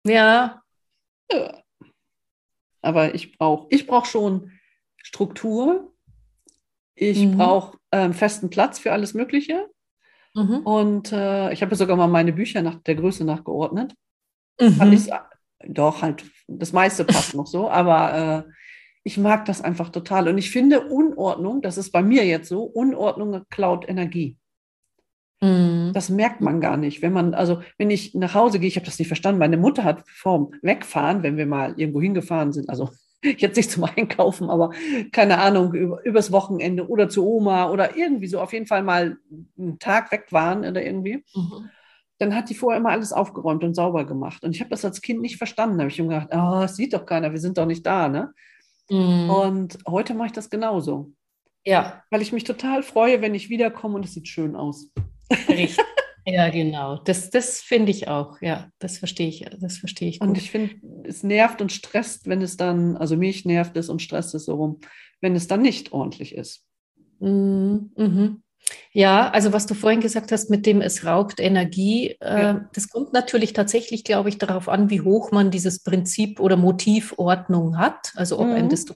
Ja. 0.06 0.62
ja. 1.30 1.62
Aber 2.80 3.14
ich 3.14 3.36
brauche 3.36 3.66
ich 3.70 3.86
brauch 3.86 4.06
schon 4.06 4.52
Struktur. 4.96 5.92
Ich 6.94 7.18
mhm. 7.18 7.36
brauche 7.36 7.78
ähm, 7.92 8.14
festen 8.14 8.48
Platz 8.48 8.78
für 8.78 8.92
alles 8.92 9.12
Mögliche. 9.12 9.68
Mhm. 10.36 10.58
Und 10.58 11.12
äh, 11.12 11.52
ich 11.52 11.62
habe 11.62 11.74
sogar 11.74 11.96
mal 11.96 12.08
meine 12.08 12.32
Bücher 12.32 12.60
nach 12.60 12.76
der 12.82 12.94
Größe 12.94 13.24
nachgeordnet. 13.24 13.94
Mhm. 14.60 14.92
Ich, 14.92 15.10
doch, 15.66 16.02
halt, 16.02 16.24
das 16.46 16.72
meiste 16.72 17.04
passt 17.04 17.34
noch 17.34 17.46
so, 17.46 17.70
aber 17.70 18.46
äh, 18.46 18.52
ich 19.02 19.16
mag 19.16 19.46
das 19.46 19.62
einfach 19.62 19.88
total. 19.88 20.28
Und 20.28 20.36
ich 20.36 20.50
finde 20.50 20.88
Unordnung, 20.88 21.62
das 21.62 21.78
ist 21.78 21.90
bei 21.90 22.02
mir 22.02 22.26
jetzt 22.26 22.48
so, 22.48 22.62
Unordnung 22.64 23.44
klaut 23.48 23.88
Energie. 23.88 24.36
Mhm. 25.40 25.92
Das 25.94 26.10
merkt 26.10 26.42
man 26.42 26.60
gar 26.60 26.76
nicht. 26.76 27.00
Wenn 27.00 27.14
man, 27.14 27.32
also 27.32 27.62
wenn 27.78 27.90
ich 27.90 28.14
nach 28.14 28.34
Hause 28.34 28.58
gehe, 28.58 28.68
ich 28.68 28.76
habe 28.76 28.86
das 28.86 28.98
nicht 28.98 29.08
verstanden, 29.08 29.38
meine 29.38 29.56
Mutter 29.56 29.84
hat 29.84 30.04
vorm 30.06 30.52
Wegfahren, 30.60 31.22
wenn 31.22 31.38
wir 31.38 31.46
mal 31.46 31.74
irgendwo 31.78 32.02
hingefahren 32.02 32.52
sind, 32.52 32.68
also 32.68 32.90
jetzt 33.38 33.56
nicht 33.56 33.70
zum 33.70 33.84
Einkaufen, 33.84 34.50
aber 34.50 34.70
keine 35.12 35.38
Ahnung, 35.38 35.74
über, 35.74 36.04
übers 36.04 36.32
Wochenende 36.32 36.88
oder 36.88 37.08
zu 37.08 37.26
Oma 37.26 37.70
oder 37.70 37.96
irgendwie 37.96 38.26
so, 38.26 38.40
auf 38.40 38.52
jeden 38.52 38.66
Fall 38.66 38.82
mal 38.82 39.18
einen 39.58 39.78
Tag 39.78 40.12
weg 40.12 40.26
waren 40.30 40.64
oder 40.64 40.82
irgendwie. 40.84 41.24
Mhm. 41.34 41.70
Dann 42.18 42.34
hat 42.34 42.48
die 42.48 42.54
vorher 42.54 42.80
immer 42.80 42.90
alles 42.90 43.12
aufgeräumt 43.12 43.62
und 43.62 43.74
sauber 43.74 44.06
gemacht. 44.06 44.42
Und 44.42 44.54
ich 44.54 44.60
habe 44.60 44.70
das 44.70 44.84
als 44.86 45.02
Kind 45.02 45.20
nicht 45.20 45.36
verstanden. 45.36 45.76
Da 45.76 45.82
habe 45.82 45.90
ich 45.90 46.00
mir 46.00 46.08
gedacht, 46.08 46.28
oh, 46.32 46.60
das 46.62 46.76
sieht 46.76 46.94
doch 46.94 47.04
keiner, 47.04 47.32
wir 47.32 47.40
sind 47.40 47.58
doch 47.58 47.66
nicht 47.66 47.84
da. 47.84 48.08
Ne? 48.08 48.32
Mhm. 48.88 49.28
Und 49.28 49.78
heute 49.86 50.14
mache 50.14 50.28
ich 50.28 50.32
das 50.32 50.48
genauso. 50.48 51.12
Ja. 51.64 52.02
Weil 52.10 52.22
ich 52.22 52.32
mich 52.32 52.44
total 52.44 52.82
freue, 52.82 53.20
wenn 53.20 53.34
ich 53.34 53.50
wiederkomme 53.50 53.96
und 53.96 54.04
es 54.04 54.14
sieht 54.14 54.28
schön 54.28 54.56
aus. 54.56 54.88
Richtig. 55.48 55.76
Ja, 56.26 56.48
genau. 56.50 56.96
Das, 57.04 57.30
das 57.30 57.60
finde 57.60 57.92
ich 57.92 58.08
auch. 58.08 58.40
Ja, 58.42 58.68
das 58.80 58.98
verstehe 58.98 59.28
ich. 59.28 59.46
Das 59.60 59.78
verstehe 59.78 60.08
ich. 60.08 60.18
Gut. 60.18 60.28
Und 60.28 60.38
ich 60.38 60.50
finde, 60.50 60.74
es 61.04 61.22
nervt 61.22 61.62
und 61.62 61.70
stresst, 61.70 62.28
wenn 62.28 62.42
es 62.42 62.56
dann, 62.56 62.96
also 62.96 63.16
mich 63.16 63.44
nervt 63.44 63.76
es 63.76 63.88
und 63.88 64.02
stresst 64.02 64.34
es 64.34 64.46
so 64.46 64.56
rum, 64.56 64.80
wenn 65.20 65.36
es 65.36 65.46
dann 65.46 65.62
nicht 65.62 65.92
ordentlich 65.92 66.34
ist. 66.34 66.64
Mhm. 67.20 67.92
mhm. 67.96 68.42
Ja, 68.92 69.30
also 69.30 69.52
was 69.52 69.66
du 69.66 69.74
vorhin 69.74 70.00
gesagt 70.00 70.32
hast, 70.32 70.50
mit 70.50 70.66
dem 70.66 70.80
es 70.80 71.04
raubt 71.04 71.38
Energie, 71.38 72.16
äh, 72.20 72.42
ja. 72.42 72.68
das 72.72 72.88
kommt 72.88 73.12
natürlich 73.12 73.52
tatsächlich, 73.52 74.02
glaube 74.02 74.28
ich, 74.28 74.38
darauf 74.38 74.68
an, 74.68 74.90
wie 74.90 75.02
hoch 75.02 75.30
man 75.30 75.52
dieses 75.52 75.84
Prinzip 75.84 76.40
oder 76.40 76.56
Motivordnung 76.56 77.78
hat. 77.78 78.12
Also 78.16 78.40
ob 78.40 78.48
mhm. 78.48 78.54
einem 78.54 78.68
das 78.68 78.86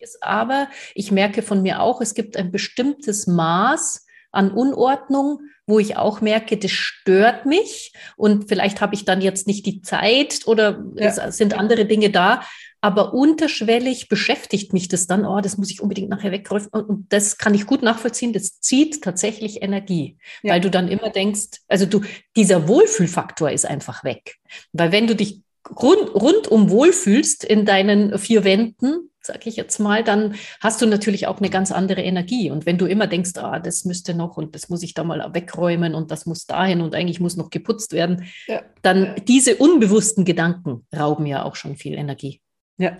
ist. 0.00 0.22
Aber 0.22 0.68
ich 0.94 1.12
merke 1.12 1.40
von 1.40 1.62
mir 1.62 1.80
auch, 1.80 2.02
es 2.02 2.12
gibt 2.12 2.36
ein 2.36 2.52
bestimmtes 2.52 3.26
Maß 3.26 4.04
an 4.32 4.50
Unordnung, 4.50 5.40
wo 5.66 5.78
ich 5.78 5.96
auch 5.96 6.20
merke, 6.20 6.56
das 6.56 6.70
stört 6.70 7.44
mich 7.44 7.92
und 8.16 8.48
vielleicht 8.48 8.80
habe 8.80 8.94
ich 8.94 9.04
dann 9.04 9.20
jetzt 9.20 9.46
nicht 9.46 9.66
die 9.66 9.82
Zeit 9.82 10.46
oder 10.46 10.84
ja. 10.94 11.08
es 11.08 11.36
sind 11.36 11.58
andere 11.58 11.86
Dinge 11.86 12.10
da, 12.10 12.42
aber 12.80 13.14
unterschwellig 13.14 14.08
beschäftigt 14.08 14.72
mich 14.72 14.88
das 14.88 15.06
dann, 15.06 15.26
oh, 15.26 15.40
das 15.40 15.58
muss 15.58 15.70
ich 15.70 15.80
unbedingt 15.80 16.08
nachher 16.08 16.30
wegräumen 16.30 16.68
und 16.68 17.12
das 17.12 17.36
kann 17.36 17.54
ich 17.54 17.66
gut 17.66 17.82
nachvollziehen, 17.82 18.32
das 18.32 18.60
zieht 18.60 19.02
tatsächlich 19.02 19.62
Energie, 19.62 20.18
ja. 20.42 20.54
weil 20.54 20.60
du 20.60 20.70
dann 20.70 20.88
immer 20.88 21.10
denkst, 21.10 21.62
also 21.66 21.86
du, 21.86 22.02
dieser 22.36 22.68
Wohlfühlfaktor 22.68 23.50
ist 23.50 23.66
einfach 23.66 24.04
weg, 24.04 24.36
weil 24.72 24.92
wenn 24.92 25.08
du 25.08 25.16
dich 25.16 25.42
rund, 25.68 26.14
rundum 26.14 26.70
wohlfühlst 26.70 27.44
in 27.44 27.64
deinen 27.64 28.18
vier 28.18 28.44
Wänden, 28.44 29.10
sag 29.26 29.46
ich 29.46 29.56
jetzt 29.56 29.78
mal, 29.78 30.02
dann 30.02 30.34
hast 30.60 30.80
du 30.80 30.86
natürlich 30.86 31.26
auch 31.26 31.38
eine 31.38 31.50
ganz 31.50 31.72
andere 31.72 32.02
Energie. 32.02 32.50
Und 32.50 32.66
wenn 32.66 32.78
du 32.78 32.86
immer 32.86 33.06
denkst, 33.06 33.32
ah, 33.36 33.58
das 33.58 33.84
müsste 33.84 34.14
noch 34.14 34.36
und 34.36 34.54
das 34.54 34.68
muss 34.68 34.82
ich 34.82 34.94
da 34.94 35.04
mal 35.04 35.34
wegräumen 35.34 35.94
und 35.94 36.10
das 36.10 36.26
muss 36.26 36.46
dahin 36.46 36.80
und 36.80 36.94
eigentlich 36.94 37.20
muss 37.20 37.36
noch 37.36 37.50
geputzt 37.50 37.92
werden, 37.92 38.24
ja. 38.46 38.62
dann 38.82 39.14
diese 39.26 39.56
unbewussten 39.56 40.24
Gedanken 40.24 40.86
rauben 40.96 41.26
ja 41.26 41.44
auch 41.44 41.56
schon 41.56 41.76
viel 41.76 41.94
Energie. 41.94 42.40
Ja. 42.78 42.96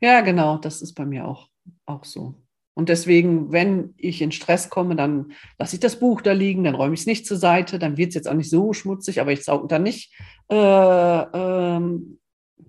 Ja, 0.00 0.20
genau, 0.20 0.58
das 0.58 0.82
ist 0.82 0.94
bei 0.94 1.06
mir 1.06 1.26
auch, 1.26 1.48
auch 1.86 2.04
so. 2.04 2.34
Und 2.74 2.88
deswegen, 2.88 3.52
wenn 3.52 3.94
ich 3.96 4.20
in 4.20 4.32
Stress 4.32 4.68
komme, 4.68 4.96
dann 4.96 5.32
lasse 5.58 5.76
ich 5.76 5.80
das 5.80 6.00
Buch 6.00 6.20
da 6.20 6.32
liegen, 6.32 6.64
dann 6.64 6.74
räume 6.74 6.94
ich 6.94 7.00
es 7.00 7.06
nicht 7.06 7.24
zur 7.24 7.36
Seite, 7.36 7.78
dann 7.78 7.96
wird 7.96 8.08
es 8.08 8.14
jetzt 8.16 8.28
auch 8.28 8.34
nicht 8.34 8.50
so 8.50 8.72
schmutzig, 8.72 9.20
aber 9.20 9.32
ich 9.32 9.44
sauge 9.44 9.68
dann 9.68 9.84
nicht 9.84 10.12
äh, 10.50 10.56
ähm, 10.56 12.18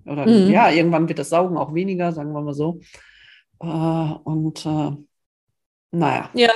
oder 0.05 0.25
mhm. 0.25 0.49
ja, 0.49 0.69
irgendwann 0.69 1.07
wird 1.07 1.19
das 1.19 1.29
Saugen 1.29 1.57
auch 1.57 1.73
weniger, 1.73 2.11
sagen 2.11 2.33
wir 2.33 2.41
mal 2.41 2.53
so. 2.53 2.79
Äh, 3.61 3.65
und 3.65 4.65
äh, 4.65 4.91
naja. 5.91 6.29
Ja. 6.33 6.51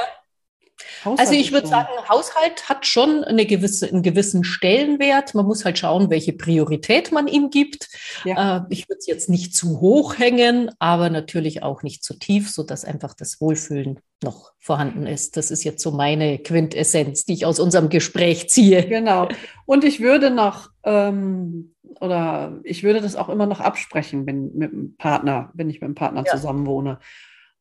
Haushalt 1.04 1.20
also 1.20 1.34
ich 1.34 1.52
würde 1.52 1.68
sagen, 1.68 1.90
Haushalt 2.08 2.68
hat 2.68 2.86
schon 2.86 3.24
eine 3.24 3.46
gewisse, 3.46 3.88
einen 3.88 4.04
gewissen 4.04 4.44
Stellenwert. 4.44 5.34
Man 5.34 5.46
muss 5.46 5.66
halt 5.66 5.78
schauen, 5.78 6.10
welche 6.10 6.34
Priorität 6.34 7.12
man 7.12 7.28
ihm 7.28 7.50
gibt. 7.50 7.88
Ja. 8.26 8.58
Äh, 8.58 8.62
ich 8.70 8.88
würde 8.90 9.00
es 9.00 9.08
jetzt 9.08 9.30
nicht 9.30 9.56
zu 9.56 9.80
hoch 9.80 10.18
hängen, 10.18 10.72
aber 10.80 11.10
natürlich 11.10 11.64
auch 11.64 11.84
nicht 11.84 12.04
zu 12.04 12.18
tief, 12.18 12.50
sodass 12.50 12.86
einfach 12.86 13.14
das 13.14 13.40
Wohlfühlen 13.40 14.00
noch 14.24 14.52
vorhanden 14.60 15.08
ist. 15.08 15.38
Das 15.38 15.52
ist 15.52 15.64
jetzt 15.64 15.82
so 15.82 15.92
meine 15.92 16.40
Quintessenz, 16.40 17.26
die 17.26 17.34
ich 17.34 17.46
aus 17.46 17.60
unserem 17.60 17.90
Gespräch 17.90 18.50
ziehe. 18.50 18.86
Genau. 18.88 19.30
Und 19.66 19.84
ich 19.84 20.02
würde 20.02 20.32
noch 20.32 20.70
ähm, 20.84 21.76
oder 22.00 22.60
ich 22.64 22.84
würde 22.84 23.02
das 23.02 23.16
auch 23.16 23.30
immer 23.30 23.46
noch 23.46 23.60
absprechen 23.60 24.26
wenn, 24.26 24.54
mit 24.56 24.72
dem 24.72 24.96
Partner, 24.98 25.52
wenn 25.54 25.70
ich 25.70 25.82
mit 25.82 25.88
dem 25.88 25.96
Partner 25.96 26.24
ja. 26.26 26.32
zusammen 26.32 26.66
wohne. 26.66 27.00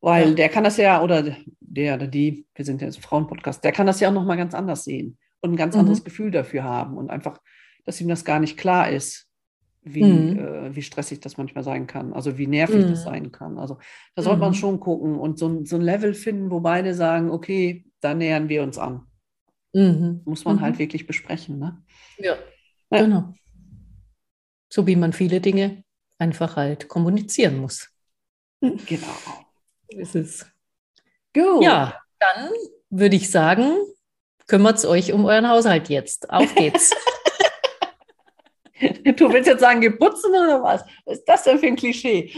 Weil 0.00 0.30
ja. 0.30 0.34
der 0.34 0.48
kann 0.48 0.64
das 0.64 0.76
ja, 0.76 1.02
oder 1.02 1.24
der 1.60 1.94
oder 1.96 2.06
die, 2.06 2.46
wir 2.54 2.64
sind 2.64 2.80
ja 2.80 2.86
jetzt 2.86 3.02
Frauenpodcast, 3.02 3.64
der 3.64 3.72
kann 3.72 3.86
das 3.86 4.00
ja 4.00 4.08
auch 4.08 4.14
nochmal 4.14 4.36
ganz 4.36 4.54
anders 4.54 4.84
sehen 4.84 5.18
und 5.40 5.52
ein 5.52 5.56
ganz 5.56 5.74
mhm. 5.74 5.80
anderes 5.80 6.04
Gefühl 6.04 6.30
dafür 6.30 6.62
haben 6.62 6.96
und 6.96 7.10
einfach, 7.10 7.40
dass 7.84 8.00
ihm 8.00 8.08
das 8.08 8.24
gar 8.24 8.38
nicht 8.38 8.56
klar 8.56 8.90
ist, 8.90 9.28
wie, 9.82 10.04
mhm. 10.04 10.38
äh, 10.38 10.76
wie 10.76 10.82
stressig 10.82 11.20
das 11.20 11.36
manchmal 11.36 11.64
sein 11.64 11.86
kann, 11.86 12.12
also 12.12 12.38
wie 12.38 12.46
nervig 12.46 12.84
mhm. 12.84 12.90
das 12.90 13.04
sein 13.04 13.32
kann. 13.32 13.58
Also 13.58 13.78
da 14.14 14.22
sollte 14.22 14.40
man 14.40 14.50
mhm. 14.50 14.54
schon 14.54 14.80
gucken 14.80 15.16
und 15.16 15.38
so, 15.38 15.64
so 15.64 15.76
ein 15.76 15.82
Level 15.82 16.14
finden, 16.14 16.50
wo 16.50 16.60
beide 16.60 16.94
sagen, 16.94 17.30
okay, 17.30 17.84
da 18.00 18.14
nähern 18.14 18.48
wir 18.48 18.62
uns 18.62 18.78
an. 18.78 19.02
Mhm. 19.72 20.22
Muss 20.24 20.44
man 20.44 20.60
halt 20.60 20.76
mhm. 20.76 20.78
wirklich 20.80 21.06
besprechen. 21.06 21.58
Ne? 21.58 21.82
Ja, 22.18 22.36
ja. 22.90 23.02
genau. 23.02 23.34
So 24.68 24.86
wie 24.86 24.96
man 24.96 25.12
viele 25.12 25.40
Dinge 25.40 25.82
einfach 26.18 26.56
halt 26.56 26.88
kommunizieren 26.88 27.58
muss. 27.58 27.88
Genau. 28.60 29.16
So 29.90 29.98
ist 29.98 30.14
es. 30.14 30.46
Gut. 31.34 31.62
Ja, 31.62 32.00
dann 32.18 32.50
würde 32.90 33.16
ich 33.16 33.30
sagen, 33.30 33.76
kümmert 34.46 34.78
es 34.78 34.84
euch 34.84 35.12
um 35.12 35.24
euren 35.24 35.48
Haushalt 35.48 35.88
jetzt. 35.88 36.30
Auf 36.30 36.54
geht's. 36.54 36.90
du 39.16 39.32
willst 39.32 39.48
jetzt 39.48 39.60
sagen, 39.60 39.80
geputzen 39.80 40.30
oder 40.30 40.62
was? 40.62 40.84
Was 41.04 41.18
ist 41.18 41.24
das 41.24 41.42
denn 41.44 41.58
für 41.58 41.66
ein 41.66 41.76
Klischee? 41.76 42.32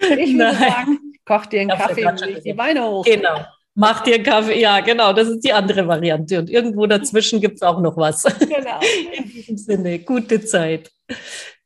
Ich 0.00 0.34
würde 0.34 0.54
sagen, 0.54 1.12
koch 1.24 1.46
dir 1.46 1.62
einen 1.62 1.70
Kaffee 1.70 2.06
und 2.06 2.20
leg 2.20 2.42
die 2.42 2.54
Beine 2.54 2.84
hoch. 2.84 3.04
Genau. 3.04 3.44
Mach 3.74 4.02
dir 4.02 4.14
einen 4.14 4.24
Kaffee, 4.24 4.58
ja, 4.58 4.80
genau, 4.80 5.12
das 5.12 5.28
ist 5.28 5.40
die 5.40 5.52
andere 5.52 5.86
Variante. 5.86 6.38
Und 6.38 6.48
irgendwo 6.48 6.86
dazwischen 6.86 7.40
gibt 7.40 7.56
es 7.56 7.62
auch 7.62 7.80
noch 7.80 7.96
was. 7.96 8.22
Genau. 8.22 8.80
In 9.12 9.30
diesem 9.30 9.58
Sinne, 9.58 9.98
gute 9.98 10.42
Zeit. 10.44 10.90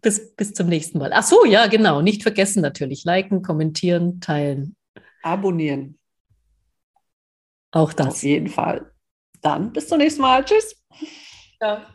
Bis, 0.02 0.34
bis 0.34 0.54
zum 0.54 0.68
nächsten 0.68 0.98
Mal. 0.98 1.12
Ach 1.12 1.22
so, 1.22 1.44
ja, 1.44 1.66
genau. 1.66 2.00
Nicht 2.00 2.22
vergessen 2.22 2.62
natürlich. 2.62 3.04
Liken, 3.04 3.42
kommentieren, 3.42 4.20
teilen. 4.20 4.74
Abonnieren. 5.22 5.98
Auch 7.72 7.92
das. 7.92 8.08
Auf 8.08 8.22
jeden 8.22 8.48
Fall. 8.48 8.90
Dann 9.42 9.72
bis 9.72 9.88
zum 9.88 9.98
nächsten 9.98 10.22
Mal. 10.22 10.44
Tschüss. 10.44 10.76
Ja. 11.60 11.86